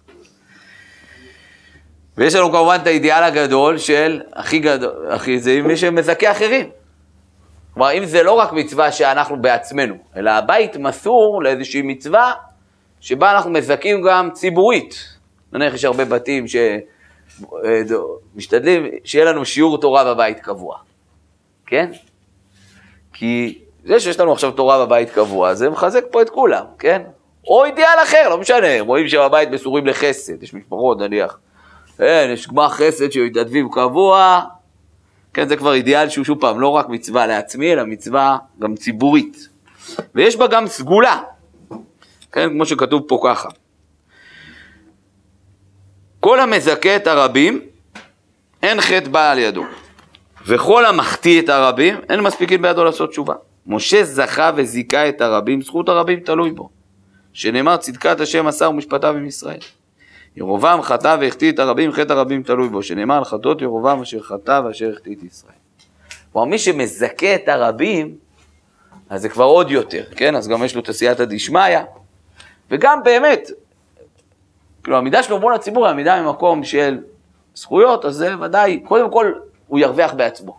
ויש 2.17 2.35
לנו 2.35 2.51
כמובן 2.51 2.77
את 2.81 2.87
האידיאל 2.87 3.23
הגדול 3.23 3.77
של 3.77 4.21
הכי 4.33 4.59
גדול, 4.59 5.11
הכי 5.11 5.39
זה 5.39 5.61
מי 5.61 5.77
שמזכה 5.77 6.31
אחרים. 6.31 6.69
כלומר, 7.73 7.93
אם 7.93 8.05
זה 8.05 8.23
לא 8.23 8.31
רק 8.31 8.53
מצווה 8.53 8.91
שאנחנו 8.91 9.41
בעצמנו, 9.41 9.95
אלא 10.15 10.29
הבית 10.29 10.77
מסור 10.77 11.43
לאיזושהי 11.43 11.81
מצווה 11.81 12.33
שבה 12.99 13.31
אנחנו 13.31 13.51
מזכים 13.51 14.01
גם 14.01 14.29
ציבורית. 14.33 15.17
נניח 15.53 15.73
יש 15.73 15.85
הרבה 15.85 16.05
בתים 16.05 16.45
שמשתדלים 18.35 18.85
אה, 18.85 18.89
שיהיה 19.03 19.25
לנו 19.25 19.45
שיעור 19.45 19.81
תורה 19.81 20.13
בבית 20.13 20.39
קבוע, 20.39 20.77
כן? 21.65 21.91
כי 23.13 23.59
זה 23.85 23.99
שיש 23.99 24.19
לנו 24.19 24.31
עכשיו 24.31 24.51
תורה 24.51 24.85
בבית 24.85 25.09
קבוע, 25.09 25.53
זה 25.53 25.69
מחזק 25.69 26.03
פה 26.11 26.21
את 26.21 26.29
כולם, 26.29 26.65
כן? 26.79 27.01
או 27.47 27.65
אידיאל 27.65 28.03
אחר, 28.03 28.29
לא 28.29 28.37
משנה, 28.37 28.81
רואים 28.81 29.07
שבבית 29.07 29.49
מסורים 29.49 29.87
לחסד, 29.87 30.43
יש 30.43 30.53
משפחות 30.53 30.99
נניח, 30.99 31.39
אין, 31.99 32.31
יש 32.31 32.47
גמר 32.47 32.69
חסד 32.69 33.11
שמתנדבים 33.11 33.69
קבוע, 33.71 34.41
כן, 35.33 35.47
זה 35.47 35.55
כבר 35.55 35.73
אידיאל 35.73 36.09
שהוא 36.09 36.25
שוב 36.25 36.41
פעם 36.41 36.59
לא 36.59 36.67
רק 36.67 36.89
מצווה 36.89 37.27
לעצמי, 37.27 37.73
אלא 37.73 37.83
מצווה 37.83 38.37
גם 38.59 38.75
ציבורית. 38.75 39.49
ויש 40.15 40.35
בה 40.35 40.47
גם 40.47 40.67
סגולה, 40.67 41.21
כן, 42.31 42.49
כמו 42.49 42.65
שכתוב 42.65 43.03
פה 43.07 43.19
ככה. 43.25 43.49
כל 46.19 46.39
המזכה 46.39 46.95
את 46.95 47.07
הרבים, 47.07 47.61
אין 48.63 48.81
חטא 48.81 49.09
בא 49.09 49.31
על 49.31 49.39
ידו. 49.39 49.63
וכל 50.45 50.85
המחטיא 50.85 51.41
את 51.41 51.49
הרבים, 51.49 51.95
אין 52.09 52.19
מספיקים 52.21 52.61
בידו 52.61 52.83
לעשות 52.83 53.09
תשובה. 53.09 53.35
משה 53.67 54.03
זכה 54.03 54.51
וזיכה 54.55 55.09
את 55.09 55.21
הרבים, 55.21 55.61
זכות 55.61 55.89
הרבים 55.89 56.19
תלוי 56.19 56.51
בו. 56.51 56.69
שנאמר 57.33 57.77
צדקת 57.77 58.19
השם 58.19 58.47
עשה 58.47 58.69
ומשפטיו 58.69 59.15
עם 59.15 59.25
ישראל. 59.25 59.59
ירובעם 60.37 60.81
חטא 60.81 61.17
והחטיא 61.21 61.51
את 61.51 61.59
הרבים, 61.59 61.91
חטא 61.91 62.13
הרבים 62.13 62.43
תלוי 62.43 62.69
בו, 62.69 62.83
שנאמר 62.83 63.17
על 63.17 63.23
חטאות 63.23 63.61
ירובעם 63.61 64.01
אשר 64.01 64.21
חטא 64.21 64.61
ואשר 64.65 64.91
החטיא 64.93 65.15
את 65.15 65.23
ישראל. 65.23 65.53
כלומר, 66.31 66.47
מי 66.47 66.57
שמזכה 66.57 67.35
את 67.35 67.47
הרבים, 67.47 68.15
אז 69.09 69.21
זה 69.21 69.29
כבר 69.29 69.43
עוד 69.43 69.71
יותר, 69.71 70.03
כן? 70.15 70.35
אז 70.35 70.47
גם 70.47 70.63
יש 70.63 70.75
לו 70.75 70.81
את 70.81 70.89
עשייתא 70.89 71.25
דשמיא, 71.25 71.79
וגם 72.71 73.03
באמת, 73.03 73.51
כאילו 74.83 74.97
המידה 74.97 75.23
שלו 75.23 75.39
מול 75.39 75.53
הציבור 75.53 75.85
היא 75.85 75.91
עמידה 75.91 76.21
ממקום 76.21 76.63
של 76.63 76.99
זכויות, 77.55 78.05
אז 78.05 78.15
זה 78.15 78.39
ודאי, 78.41 78.79
קודם 78.79 79.11
כל 79.11 79.33
הוא 79.67 79.79
ירוויח 79.79 80.13
בעצמו. 80.13 80.57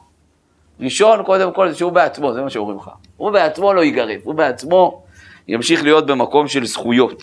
ראשון, 0.81 1.23
קודם 1.23 1.53
כל, 1.53 1.71
זה 1.71 1.75
שהוא 1.75 1.93
בעצמו, 1.93 2.33
זה 2.33 2.43
מה 2.43 2.51
שאומרים 2.51 2.79
לך. 2.79 2.91
הוא 3.17 3.31
בעצמו 3.31 3.73
לא 3.73 3.81
ייגרף, 3.81 4.21
הוא 4.25 4.35
בעצמו 4.35 5.03
ימשיך 5.49 5.83
להיות 5.83 6.07
במקום 6.07 6.49
של 6.49 6.67
זכויות. 6.67 7.23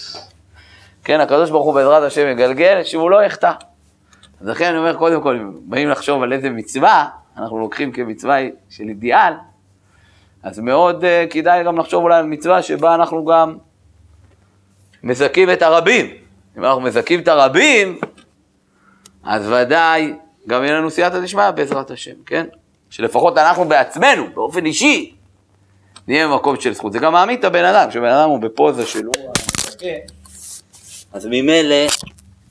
כן, 1.05 1.19
הקדוש 1.19 1.49
ברוך 1.49 1.65
הוא 1.65 1.73
בעזרת 1.73 2.03
השם 2.03 2.27
יגלגל, 2.27 2.83
שהוא 2.83 3.09
לא 3.09 3.23
יחטא. 3.23 3.51
אז 4.41 4.47
לכן 4.47 4.65
אני 4.65 4.77
אומר, 4.77 4.95
קודם 4.97 5.21
כל, 5.21 5.35
אם 5.35 5.51
באים 5.61 5.89
לחשוב 5.89 6.23
על 6.23 6.33
איזה 6.33 6.49
מצווה, 6.49 7.07
אנחנו 7.37 7.59
לוקחים 7.59 7.91
כמצווה 7.91 8.37
של 8.69 8.83
אידיאל, 8.83 9.33
אז 10.43 10.59
מאוד 10.59 11.03
uh, 11.03 11.33
כדאי 11.33 11.63
גם 11.63 11.77
לחשוב 11.77 12.03
אולי 12.03 12.17
על 12.17 12.25
מצווה 12.25 12.61
שבה 12.61 12.95
אנחנו 12.95 13.25
גם 13.25 13.57
מזכים 15.03 15.51
את 15.51 15.61
הרבים. 15.61 16.05
אם 16.57 16.63
אנחנו 16.63 16.81
מזכים 16.81 17.19
את 17.19 17.27
הרבים, 17.27 17.99
אז 19.23 19.51
ודאי 19.51 20.13
גם 20.47 20.63
יהיה 20.63 20.73
לנו 20.73 20.91
סייעתא 20.91 21.19
דשמיא 21.19 21.51
בעזרת 21.51 21.91
השם, 21.91 22.15
כן? 22.25 22.45
שלפחות 22.89 23.37
אנחנו 23.37 23.65
בעצמנו, 23.65 24.23
באופן 24.33 24.65
אישי, 24.65 25.15
נהיה 26.07 26.27
במקום 26.27 26.59
של 26.59 26.73
זכות. 26.73 26.93
זה 26.93 26.99
גם 26.99 27.13
מעמיד 27.13 27.39
את 27.39 27.45
הבן 27.45 27.65
אדם, 27.65 27.89
כשבן 27.89 28.09
אדם 28.09 28.29
הוא 28.29 28.39
בפוזה 28.39 28.85
של 28.85 29.05
הוא 29.05 29.13
המתקן, 29.15 30.24
אז 31.15 31.25
ממילא 31.25 31.75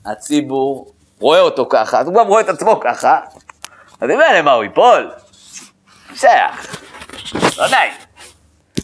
הציבור 0.05 0.93
רואה 1.19 1.39
אותו 1.39 1.67
ככה, 1.69 1.99
אז 1.99 2.07
הוא 2.07 2.15
גם 2.15 2.27
רואה 2.27 2.41
את 2.41 2.49
עצמו 2.49 2.79
ככה, 2.83 3.19
אז 4.01 4.09
ממילא 4.09 4.41
מה, 4.43 4.51
הוא 4.51 4.63
ייפול? 4.63 5.11
שייך, 6.13 6.77
לא 7.57 7.67
די. 7.67 7.87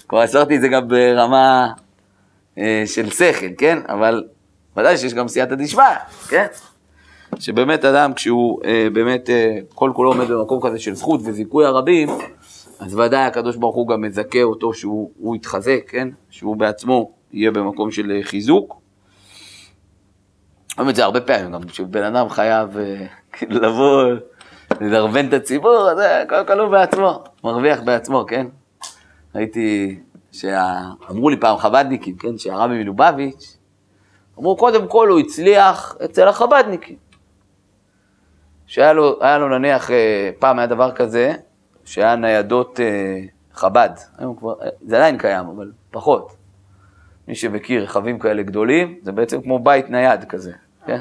כבר 0.08 0.22
הסברתי 0.22 0.56
את 0.56 0.62
זה 0.62 0.67
גם 0.67 0.88
ברמה 0.88 1.67
אה, 2.58 2.84
של 2.86 3.12
שכל, 3.12 3.46
כן? 3.58 3.80
אבל 3.89 4.24
ודאי 4.78 4.98
שיש 4.98 5.13
גם 5.13 5.28
סייעתא 5.28 5.56
דשמיא, 5.56 5.84
כן? 6.30 6.46
שבאמת 7.39 7.86
אדם 7.86 8.13
כשהוא 8.13 8.62
אה, 8.65 8.88
באמת 8.94 9.30
אה, 9.30 9.58
כל 9.76 9.91
כולו 9.96 10.12
עומד 10.12 10.28
במקום 10.28 10.60
כזה 10.67 10.80
של 10.80 10.96
זכות 10.96 11.22
וזיכוי 11.24 11.65
הרבים, 11.65 12.10
אז 12.80 12.96
ודאי 12.96 13.26
הקדוש 13.26 13.56
ברוך 13.56 13.76
הוא 13.76 13.88
גם 13.88 14.02
מזכה 14.02 14.44
אותו 14.44 14.74
שהוא 14.74 15.36
יתחזק, 15.36 15.82
כן? 15.88 16.08
שהוא 16.30 16.56
בעצמו 16.56 17.12
יהיה 17.34 17.52
במקום 17.52 17.91
של 17.91 18.12
אה, 18.12 18.24
חיזוק. 18.24 18.81
אומרים 20.78 20.90
את 20.90 20.96
זה 20.96 21.04
הרבה 21.04 21.22
פעמים, 21.22 21.52
גם 21.52 21.64
כשבן 21.64 22.04
אדם 22.04 22.30
חייב 22.30 22.78
אה, 22.78 23.06
כאילו 23.32 23.60
לבוא, 23.62 24.04
לדרבן 24.82 25.28
את 25.28 25.34
הציבור, 25.34 25.90
אז 25.90 26.00
קודם 26.30 26.48
כל 26.48 26.60
הוא 26.60 26.72
בעצמו, 26.72 27.24
מרוויח 27.44 27.80
בעצמו, 27.82 28.26
כן? 28.28 28.48
הייתי, 29.34 30.00
שאמרו 30.32 31.30
לי 31.30 31.38
פעם 31.40 31.58
חב"דניקים, 31.58 32.18
כן? 32.18 32.38
שהרבי 32.38 32.84
מלובביץ', 32.84 33.58
אמרו 34.40 34.58
קודם 34.58 34.88
כל 34.88 35.10
הוא 35.10 35.20
הצליח 35.20 35.96
אצל 36.06 36.28
החב"דניקים. 36.28 36.96
שהיה 38.68 38.94
לו, 38.94 39.20
לו 39.40 39.50
נניח, 39.50 39.92
אה, 39.92 40.30
פעם 40.40 40.60
היה 40.60 40.68
דבר 40.68 40.92
כזה, 40.92 41.34
שהיה 41.86 42.16
ניידות 42.16 42.80
אה, 42.80 43.20
חב"ד, 43.54 43.90
היום 44.18 44.36
כבר, 44.36 44.54
זה 44.82 44.96
עדיין 44.96 45.18
קיים, 45.18 45.46
אבל 45.46 45.72
פחות. 45.92 46.41
מי 47.32 47.36
שמכיר 47.36 47.84
רכבים 47.84 48.20
כאלה 48.20 48.44
גדולים, 48.44 48.96
זה 49.04 49.12
בעצם 49.12 49.41
כמו 49.41 49.60
בית 49.60 49.89
נייד 49.89 50.24
כזה, 50.24 50.52
כן? 50.86 51.00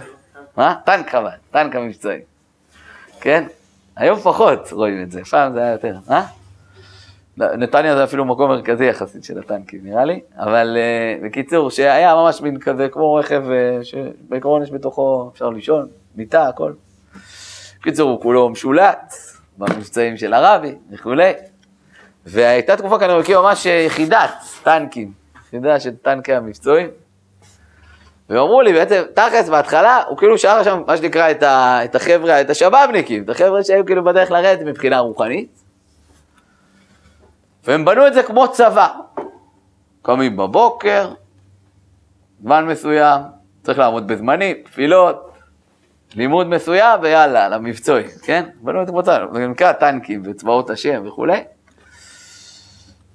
מה? 0.56 0.74
טנק 0.84 1.10
חב"ד, 1.10 1.36
טנק 1.50 1.76
המבצעי, 1.76 2.20
כן? 3.20 3.44
היום 3.96 4.18
פחות 4.18 4.72
רואים 4.72 5.02
את 5.02 5.10
זה, 5.10 5.24
פעם 5.24 5.52
זה 5.52 5.60
היה 5.60 5.72
יותר, 5.72 5.96
אה? 6.10 6.26
נתניה 7.36 7.96
זה 7.96 8.04
אפילו 8.04 8.24
מקום 8.24 8.50
מרכזי 8.50 8.84
יחסית 8.84 9.24
של 9.24 9.38
הטנקים, 9.38 9.80
נראה 9.82 10.04
לי, 10.04 10.20
אבל 10.36 10.76
uh, 10.76 11.24
בקיצור, 11.24 11.70
שהיה 11.70 12.14
ממש 12.14 12.40
מין 12.40 12.58
כזה, 12.58 12.88
כמו 12.88 13.14
רכב 13.14 13.44
uh, 13.44 13.84
שבעקרון 13.84 14.62
יש 14.62 14.70
בתוכו, 14.70 15.30
אפשר 15.32 15.50
לישון, 15.50 15.88
מיטה, 16.16 16.48
הכל. 16.48 16.72
בקיצור, 17.80 18.10
הוא 18.10 18.20
כולו 18.20 18.48
משולט 18.48 19.14
במבצעים 19.58 20.16
של 20.16 20.34
הרבי 20.34 20.74
וכולי. 20.90 21.32
והייתה 22.26 22.76
תקופה 22.76 23.04
אני 23.04 23.18
מכיר 23.18 23.42
ממש 23.42 23.66
יחידת 23.66 24.34
טנקים, 24.62 25.19
יחידה 25.50 25.80
של 25.80 25.96
טנקי 25.96 26.34
המבצועים. 26.34 26.88
ואמרו 28.30 28.62
לי, 28.62 28.72
בעצם, 28.72 29.02
תכלס 29.14 29.48
בהתחלה, 29.48 30.02
הוא 30.08 30.18
כאילו 30.18 30.38
שאר 30.38 30.62
שם, 30.62 30.82
מה 30.86 30.96
שנקרא, 30.96 31.30
את, 31.30 31.42
ה, 31.42 31.84
את 31.84 31.94
החבר'ה, 31.94 32.40
את 32.40 32.50
השבאבניקים, 32.50 33.22
את 33.22 33.28
החבר'ה 33.30 33.64
שהיו 33.64 33.86
כאילו 33.86 34.04
בדרך 34.04 34.30
לרדת 34.30 34.66
מבחינה 34.66 34.98
רוחנית. 34.98 35.62
והם 37.64 37.84
בנו 37.84 38.06
את 38.06 38.14
זה 38.14 38.22
כמו 38.22 38.52
צבא. 38.52 38.88
קמים 40.02 40.36
בבוקר, 40.36 41.12
זמן 42.42 42.66
מסוים, 42.66 43.20
צריך 43.62 43.78
לעמוד 43.78 44.06
בזמנים, 44.06 44.56
תפילות, 44.64 45.30
לימוד 46.14 46.46
מסוים 46.46 47.00
ויאללה, 47.02 47.48
למבצועי, 47.48 48.04
כן? 48.22 48.44
בנו 48.60 48.82
את 48.82 48.86
זה 48.86 48.92
כמו 48.92 49.02
צבא, 49.02 49.26
זה 49.32 49.46
נקרא 49.46 49.72
טנקים 49.72 50.22
וצבאות 50.24 50.70
השם 50.70 51.02
וכולי. 51.06 51.44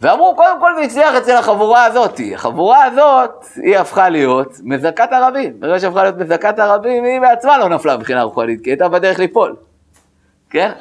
ואמרו, 0.05 0.35
קודם 0.35 0.59
כל 0.59 0.71
זה 0.75 0.81
הצליח 0.81 1.15
אצל 1.15 1.35
החבורה 1.37 1.85
הזאת. 1.85 2.19
החבורה 2.33 2.83
הזאת, 2.83 3.45
היא 3.55 3.77
הפכה 3.77 4.09
להיות 4.09 4.57
מזכת 4.63 5.11
הרבים. 5.11 5.59
ברגע 5.59 5.79
שהפכה 5.79 6.03
להיות 6.03 6.17
מזכת 6.17 6.59
הרבים, 6.59 7.03
היא 7.03 7.19
בעצמה 7.19 7.57
לא 7.57 7.69
נפלה 7.69 7.97
מבחינה 7.97 8.23
רוחנית, 8.23 8.63
כי 8.63 8.69
היא 8.69 8.73
הייתה 8.73 8.89
בדרך 8.89 9.19
ליפול. 9.19 9.55
כן? 10.49 10.71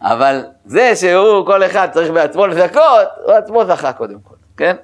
אבל 0.00 0.44
זה 0.64 0.96
שהוא, 0.96 1.46
כל 1.46 1.64
אחד 1.64 1.88
צריך 1.92 2.10
בעצמו 2.10 2.46
לזכות, 2.46 3.08
הוא 3.24 3.32
עצמו 3.32 3.64
זכה 3.64 3.92
קודם 3.92 4.18
כל, 4.22 4.34
כן? 4.56 4.76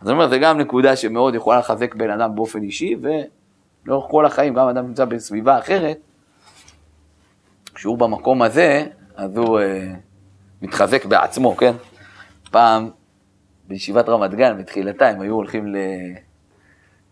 אז 0.00 0.08
אני 0.08 0.12
אומר, 0.12 0.28
זה 0.28 0.38
גם 0.38 0.58
נקודה 0.58 0.96
שמאוד 0.96 1.34
יכולה 1.34 1.58
לחזק 1.58 1.94
בן 1.94 2.10
אדם 2.10 2.36
באופן 2.36 2.62
אישי, 2.62 2.96
ולאורך 3.86 4.10
כל 4.10 4.26
החיים, 4.26 4.54
גם 4.54 4.68
אדם 4.68 4.86
נמצא 4.86 5.04
בסביבה 5.04 5.58
אחרת, 5.58 5.98
כשהוא 7.74 7.98
במקום 7.98 8.42
הזה, 8.42 8.84
אז 9.16 9.36
הוא 9.36 9.60
אה, 9.60 9.92
מתחזק 10.62 11.04
בעצמו, 11.04 11.56
כן? 11.56 11.72
פעם 12.50 12.90
בישיבת 13.70 14.08
רמת 14.08 14.34
גן, 14.34 14.58
בתחילתה, 14.58 15.08
הם 15.08 15.20
היו 15.20 15.34
הולכים 15.34 15.74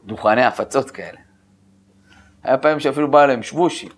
לדוכני 0.05 0.45
הפצות 0.45 0.91
כאלה. 0.91 1.19
היה 2.45 2.59
פעמים 2.59 2.81
שאפילו 2.81 3.11
בא 3.11 3.27
להם 3.27 3.43
שבושים. 3.43 3.89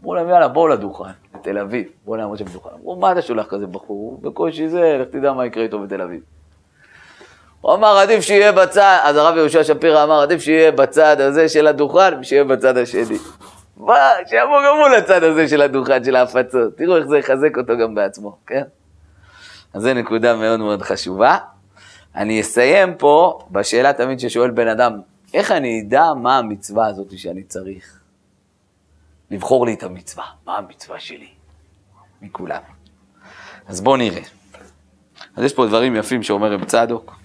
אמרו 0.00 0.14
להם, 0.14 0.28
יאללה, 0.28 0.48
בואו 0.48 0.68
לדוכן, 0.68 1.10
בתל 1.34 1.58
אביב, 1.58 1.88
בואו 2.04 2.16
נעמוד 2.16 2.38
שם 2.38 2.44
בדוכן. 2.44 2.70
אמרו, 2.74 2.96
מה 2.96 3.12
אתה 3.12 3.22
שולח 3.22 3.46
כזה 3.46 3.66
בחור? 3.66 4.18
בקושי 4.22 4.68
זה, 4.68 4.98
לך 5.00 5.08
תדע 5.08 5.32
מה 5.32 5.46
יקרה 5.46 5.62
איתו 5.62 5.80
בתל 5.80 6.00
אביב. 6.02 6.20
הוא 7.60 7.74
אמר, 7.74 7.98
עדיף 7.98 8.20
שיהיה 8.20 8.52
בצד, 8.52 9.00
אז 9.02 9.16
הרב 9.16 9.36
יהושע 9.36 9.64
שפירא 9.64 10.04
אמר, 10.04 10.20
עדיף 10.20 10.40
שיהיה 10.40 10.72
בצד 10.72 11.20
הזה 11.20 11.48
של 11.48 11.66
הדוכן, 11.66 12.18
ושיהיה 12.20 12.44
בצד 12.44 12.76
השני. 12.76 13.18
מה, 13.76 13.96
שיבוא 14.26 14.62
גם 14.66 14.76
הוא 14.76 14.88
לצד 14.88 15.24
הזה 15.24 15.48
של 15.48 15.62
הדוכן, 15.62 16.04
של 16.04 16.16
ההפצות. 16.16 16.76
תראו 16.76 16.96
איך 16.96 17.06
זה 17.06 17.18
יחזק 17.18 17.56
אותו 17.58 17.78
גם 17.78 17.94
בעצמו, 17.94 18.38
כן? 18.46 18.62
אז 19.74 19.82
זו 19.82 19.94
נקודה 19.94 20.36
מאוד 20.36 20.60
מאוד 20.60 20.82
חשובה. 20.82 21.38
אני 22.16 22.40
אסיים 22.40 22.94
פה 22.94 23.38
בשאלה 23.50 23.92
תמיד 23.92 24.20
ששואל 24.20 24.50
בן 24.50 24.68
אדם, 24.68 25.00
איך 25.34 25.50
אני 25.50 25.80
אדע 25.80 26.04
מה 26.22 26.38
המצווה 26.38 26.86
הזאת 26.86 27.18
שאני 27.18 27.42
צריך? 27.42 28.00
לבחור 29.30 29.66
לי 29.66 29.74
את 29.74 29.82
המצווה, 29.82 30.24
מה 30.46 30.58
המצווה 30.58 31.00
שלי? 31.00 31.28
מכולם. 32.22 32.60
אז 33.68 33.80
בואו 33.80 33.96
נראה. 33.96 34.22
אז 35.36 35.44
יש 35.44 35.52
פה 35.54 35.66
דברים 35.66 35.96
יפים 35.96 36.22
שאומר 36.22 36.52
רב 36.52 36.64
צדוק. 36.64 37.16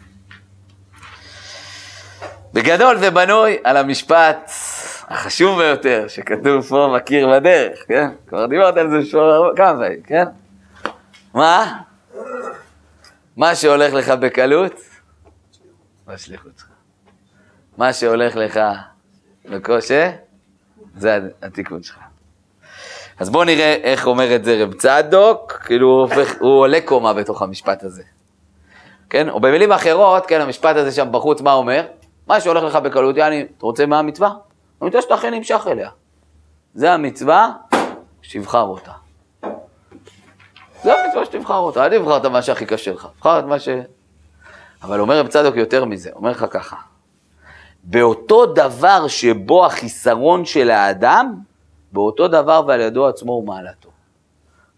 בגדול 2.54 2.98
זה 2.98 3.12
בנוי 3.12 3.58
על 3.64 3.78
המשפט 3.78 4.52
החשוב 5.08 5.60
ביותר 5.60 6.06
שכתוב 6.08 6.62
פה 6.62 6.94
בקיר 6.96 7.30
בדרך, 7.30 7.80
כן? 7.88 8.10
כבר 8.28 8.46
דיברת 8.46 8.78
על 8.78 8.90
זה 8.90 9.12
כמה 9.56 9.74
פעמים, 9.80 10.02
כן? 10.02 10.26
מה? 11.34 11.80
מה 13.40 13.56
שהולך 13.56 13.94
לך 13.94 14.10
בקלות, 14.10 14.74
בשליחות 16.08 16.52
שלך. 16.58 16.68
מה 17.78 17.94
שהולך 17.94 18.36
לך 18.36 18.60
בקושי, 19.46 20.04
זה 20.98 21.20
התיקון 21.42 21.84
שלך. 21.84 21.98
אז 23.20 23.30
בואו 23.30 23.44
נראה 23.44 23.74
איך 23.74 24.08
אומר 24.08 24.36
את 24.36 24.46
זה 24.46 24.64
רב 24.64 24.74
צדוק, 24.74 25.52
כאילו 25.54 25.88
הוא, 25.88 26.02
הופך, 26.02 26.34
הוא 26.40 26.60
עולה 26.60 26.80
קומה 26.86 27.14
בתוך 27.14 27.42
המשפט 27.42 27.84
הזה. 27.84 28.04
כן? 29.10 29.30
או 29.30 29.40
במילים 29.40 29.72
אחרות, 29.72 30.26
כן, 30.26 30.42
המשפט 30.42 30.76
הזה 30.76 30.92
שם 30.92 31.08
בחוץ, 31.12 31.42
מה 31.42 31.54
אומר? 31.54 31.86
מה 32.28 32.42
שהולך 32.42 32.64
לך 32.64 32.76
בקלות, 32.76 33.18
יעני, 33.18 33.42
אתה 33.42 33.66
רוצה 33.66 33.86
מה 33.86 34.00
המצווה? 34.00 34.34
המצווה 34.82 35.02
שאתה 35.02 35.16
אכן 35.16 35.34
נמשך 35.34 35.68
אליה. 35.68 35.90
זה 36.74 36.94
המצווה, 36.94 37.52
שתבחר 38.22 38.62
אותה. 38.62 38.99
זה 40.84 40.94
המצווה 40.94 41.26
שתבחר 41.26 41.58
אותה, 41.58 41.86
אל 41.86 42.00
תבחר 42.00 42.18
את 42.18 42.26
מה 42.26 42.42
שהכי 42.42 42.66
קשה 42.66 42.94
לך, 42.94 43.08
תבחר 43.16 43.40
את 43.40 43.44
מה 43.44 43.60
ש... 43.60 43.70
אבל 44.84 45.00
אומר 45.00 45.20
רב 45.20 45.28
צדוק 45.28 45.56
יותר 45.56 45.86
מזה, 45.86 46.10
אומר 46.16 46.32
לך 46.32 46.46
ככה, 46.50 46.76
באותו 47.84 48.46
דבר 48.46 49.08
שבו 49.08 49.66
החיסרון 49.66 50.46
של 50.46 50.72
האדם, 50.72 51.36
באותו 51.92 52.28
דבר 52.28 52.64
ועל 52.68 52.80
ידו 52.80 53.08
עצמו 53.08 53.32
ומעלתו. 53.32 53.90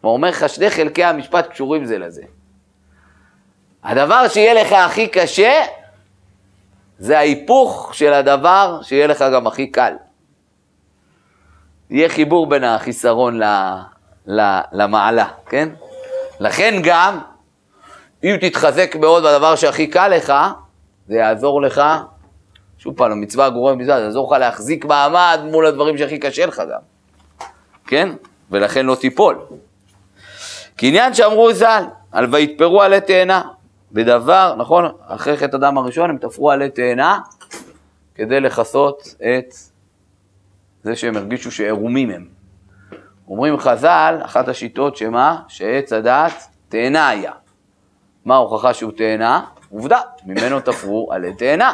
הוא 0.01 0.13
אומר 0.13 0.29
לך, 0.29 0.49
שני 0.49 0.69
חלקי 0.69 1.03
המשפט 1.03 1.47
קשורים 1.47 1.85
זה 1.85 1.97
לזה. 1.97 2.23
הדבר 3.83 4.27
שיהיה 4.27 4.53
לך 4.63 4.71
הכי 4.71 5.07
קשה, 5.07 5.61
זה 6.99 7.17
ההיפוך 7.17 7.91
של 7.93 8.13
הדבר 8.13 8.79
שיהיה 8.81 9.07
לך 9.07 9.25
גם 9.33 9.47
הכי 9.47 9.67
קל. 9.67 9.93
יהיה 11.89 12.09
חיבור 12.09 12.49
בין 12.49 12.63
החיסרון 12.63 13.39
ל, 13.43 14.39
למעלה, 14.71 15.27
כן? 15.45 15.69
לכן 16.41 16.79
גם, 16.83 17.19
אם 18.23 18.35
תתחזק 18.41 18.95
מאוד 18.95 19.23
בדבר 19.23 19.55
שהכי 19.55 19.87
קל 19.87 20.07
לך, 20.07 20.33
זה 21.07 21.15
יעזור 21.15 21.61
לך 21.61 21.81
שוב 22.77 22.97
פעם, 22.97 23.11
המצווה 23.11 23.45
הגורם 23.45 23.77
במצווה, 23.77 23.99
זה 23.99 24.05
יעזור 24.05 24.33
לך 24.33 24.39
להחזיק 24.39 24.85
מעמד 24.85 25.39
מול 25.51 25.65
הדברים 25.65 25.97
שהכי 25.97 26.19
קשה 26.19 26.45
לך 26.45 26.61
גם, 26.71 26.79
כן? 27.87 28.09
ולכן 28.51 28.85
לא 28.85 28.95
תיפול. 28.95 29.39
כעניין 30.77 31.13
שאמרו 31.13 31.53
ז"ל, 31.53 31.83
על 32.11 32.35
ויתפרו 32.35 32.81
עלי 32.81 33.01
תאנה, 33.01 33.41
בדבר, 33.91 34.55
נכון, 34.57 34.85
אחרי 35.07 35.37
חטא 35.37 35.55
הדם 35.55 35.77
הראשון 35.77 36.09
הם 36.09 36.17
תפרו 36.17 36.51
עלי 36.51 36.69
תאנה 36.69 37.19
כדי 38.15 38.39
לכסות 38.39 39.15
את 39.21 39.53
זה 40.83 40.95
שהם 40.95 41.17
הרגישו 41.17 41.51
שעירומים 41.51 42.09
הם. 42.09 42.40
אומרים 43.31 43.57
חז"ל, 43.57 44.19
אחת 44.25 44.47
השיטות 44.47 44.95
שמה? 44.95 45.41
שעץ 45.47 45.93
הדעת 45.93 46.33
תאנה 46.69 47.09
היה. 47.09 47.31
מה 48.25 48.35
ההוכחה 48.35 48.73
שהוא 48.73 48.91
תאנה? 48.91 49.45
עובדה, 49.69 49.99
ממנו 50.25 50.59
תפרו 50.59 51.09
עלי 51.11 51.33
תאנה. 51.33 51.73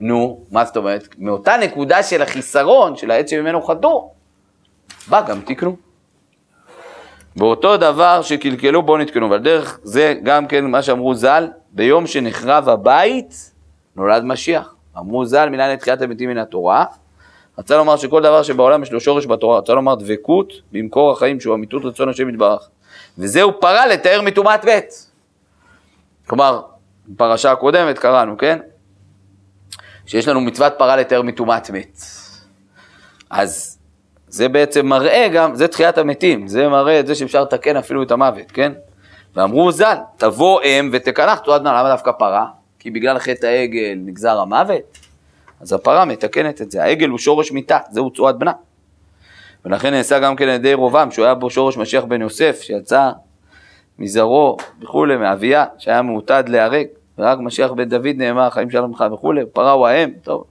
נו, 0.00 0.40
מה 0.50 0.64
זאת 0.64 0.76
אומרת? 0.76 1.08
מאותה 1.18 1.56
נקודה 1.56 2.02
של 2.02 2.22
החיסרון 2.22 2.96
של 2.96 3.10
העץ 3.10 3.30
שממנו 3.30 3.62
חטאו, 3.62 4.10
בא 5.08 5.20
גם 5.20 5.40
תקנו. 5.40 5.76
באותו 7.36 7.76
דבר 7.76 8.22
שקלקלו 8.22 8.82
בו 8.82 8.96
נתקנו, 8.96 9.30
ועל 9.30 9.40
דרך 9.40 9.78
זה 9.82 10.14
גם 10.22 10.46
כן 10.46 10.64
מה 10.64 10.82
שאמרו 10.82 11.14
ז"ל, 11.14 11.48
ביום 11.72 12.06
שנחרב 12.06 12.68
הבית 12.68 13.52
נולד 13.96 14.24
משיח. 14.24 14.74
אמרו 14.98 15.26
ז"ל 15.26 15.48
מנין 15.48 15.70
לתחיית 15.70 16.02
המתים 16.02 16.30
מן 16.30 16.38
התורה. 16.38 16.84
רצה 17.60 17.76
לומר 17.76 17.96
שכל 17.96 18.22
דבר 18.22 18.42
שבעולם 18.42 18.82
יש 18.82 18.92
לו 18.92 19.00
שורש 19.00 19.26
בתורה, 19.26 19.58
רצה 19.58 19.72
לומר 19.74 19.94
דבקות 19.94 20.52
במקור 20.72 21.12
החיים 21.12 21.40
שהוא 21.40 21.54
אמיתות 21.54 21.84
רצון 21.84 22.08
השם 22.08 22.28
יתברך. 22.28 22.68
וזהו 23.18 23.60
פרה 23.60 23.86
לתאר 23.86 24.20
מטומאת 24.22 24.64
מת. 24.64 24.94
כלומר, 26.26 26.60
בפרשה 27.08 27.52
הקודמת 27.52 27.98
קראנו, 27.98 28.38
כן? 28.38 28.58
שיש 30.06 30.28
לנו 30.28 30.40
מצוות 30.40 30.72
פרה 30.78 30.96
לתאר 30.96 31.22
מטומאת 31.22 31.70
מת. 31.70 32.00
אז 33.30 33.78
זה 34.28 34.48
בעצם 34.48 34.86
מראה 34.86 35.28
גם, 35.32 35.54
זה 35.54 35.68
תחיית 35.68 35.98
המתים, 35.98 36.48
זה 36.48 36.68
מראה 36.68 37.00
את 37.00 37.06
זה 37.06 37.14
שאפשר 37.14 37.42
לתקן 37.42 37.76
אפילו 37.76 38.02
את 38.02 38.10
המוות, 38.10 38.50
כן? 38.52 38.72
ואמרו 39.36 39.72
ז"ל, 39.72 39.96
תבוא 40.16 40.62
אם 40.62 40.90
ותקנח 40.92 41.38
תועד 41.38 41.62
נא, 41.62 41.68
למה 41.68 41.88
דווקא 41.88 42.12
פרה? 42.12 42.46
כי 42.78 42.90
בגלל 42.90 43.18
חטא 43.18 43.46
העגל 43.46 43.94
נגזר 43.96 44.38
המוות? 44.38 45.09
אז 45.60 45.72
הפרה 45.72 46.04
מתקנת 46.04 46.62
את 46.62 46.70
זה, 46.70 46.82
העגל 46.82 47.08
הוא 47.08 47.18
שורש 47.18 47.52
מיתה, 47.52 47.78
זהו 47.90 48.10
צועת 48.10 48.38
בנה. 48.38 48.52
ולכן 49.64 49.90
נעשה 49.90 50.18
גם 50.18 50.36
כן 50.36 50.48
על 50.48 50.54
ידי 50.54 50.74
רובם, 50.74 51.10
שהוא 51.10 51.24
היה 51.24 51.34
בו 51.34 51.50
שורש 51.50 51.76
משיח 51.76 52.04
בן 52.04 52.20
יוסף, 52.20 52.60
שיצא 52.62 53.10
מזרעו 53.98 54.56
וכולי, 54.82 55.16
מאביה, 55.16 55.64
שהיה 55.78 56.02
מעוטד 56.02 56.44
להיהרג, 56.48 56.86
ורק 57.18 57.38
משיח 57.38 57.70
בן 57.70 57.88
דוד 57.88 58.16
נאמר, 58.16 58.50
חיים 58.50 58.70
שלום 58.70 58.92
לך 58.92 59.04
וכולי, 59.12 59.40
פרה 59.52 59.72
הוא 59.72 59.86
האם, 59.86 60.10
טוב. 60.22 60.44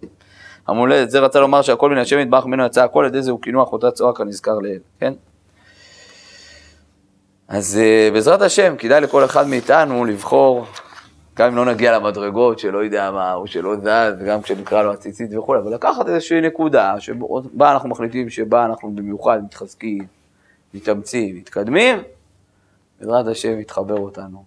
המולדת, 0.68 1.10
זה 1.10 1.20
רצה 1.20 1.40
לומר 1.40 1.62
שהכל 1.62 1.90
מן 1.90 1.98
השם 1.98 2.20
יתברך 2.20 2.46
ממנו 2.46 2.66
יצא 2.66 2.84
הכל, 2.84 3.00
על 3.00 3.10
ידי 3.10 3.22
זה 3.22 3.32
הוא 3.32 3.42
קינוח 3.42 3.74
אותה 3.74 3.92
צורה 3.92 4.14
כנזכר 4.14 4.60
לעיל, 4.60 4.80
כן? 5.00 5.14
אז 7.48 7.80
uh, 7.82 8.14
בעזרת 8.14 8.42
השם, 8.42 8.76
כדאי 8.78 9.02
לכל 9.02 9.26
אחד 9.26 9.48
מאיתנו 9.48 10.06
לבחור, 10.06 10.66
גם 11.40 11.48
אם 11.48 11.56
לא 11.56 11.66
נגיע 11.66 11.98
למדרגות 12.00 12.60
שלא 12.60 12.84
יודע 12.84 13.12
מה, 13.12 13.34
או 13.34 13.48
שלא 13.48 13.76
זז, 13.76 14.14
וגם 14.20 14.42
כשנקרא 14.42 14.84
לו 14.84 14.94
הציצית 14.94 15.34
וכולי, 15.34 15.60
אבל 15.60 15.74
לקחת 15.74 16.08
איזושהי 16.08 16.42
נקודה 16.42 17.00
שבה 17.00 17.72
אנחנו 17.72 17.90
מחליטים 17.90 18.30
שבה 18.30 18.66
אנחנו 18.66 18.92
במיוחד 18.96 19.44
מתחזקים, 19.44 20.08
מתאמצים, 20.74 21.36
מתקדמים, 21.36 21.98
בעזרת 23.00 23.28
השם 23.28 23.60
יתחבר 23.60 23.98
אותנו 23.98 24.44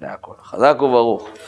להכל. 0.00 0.34
חזק 0.42 0.76
וברוך. 0.78 1.28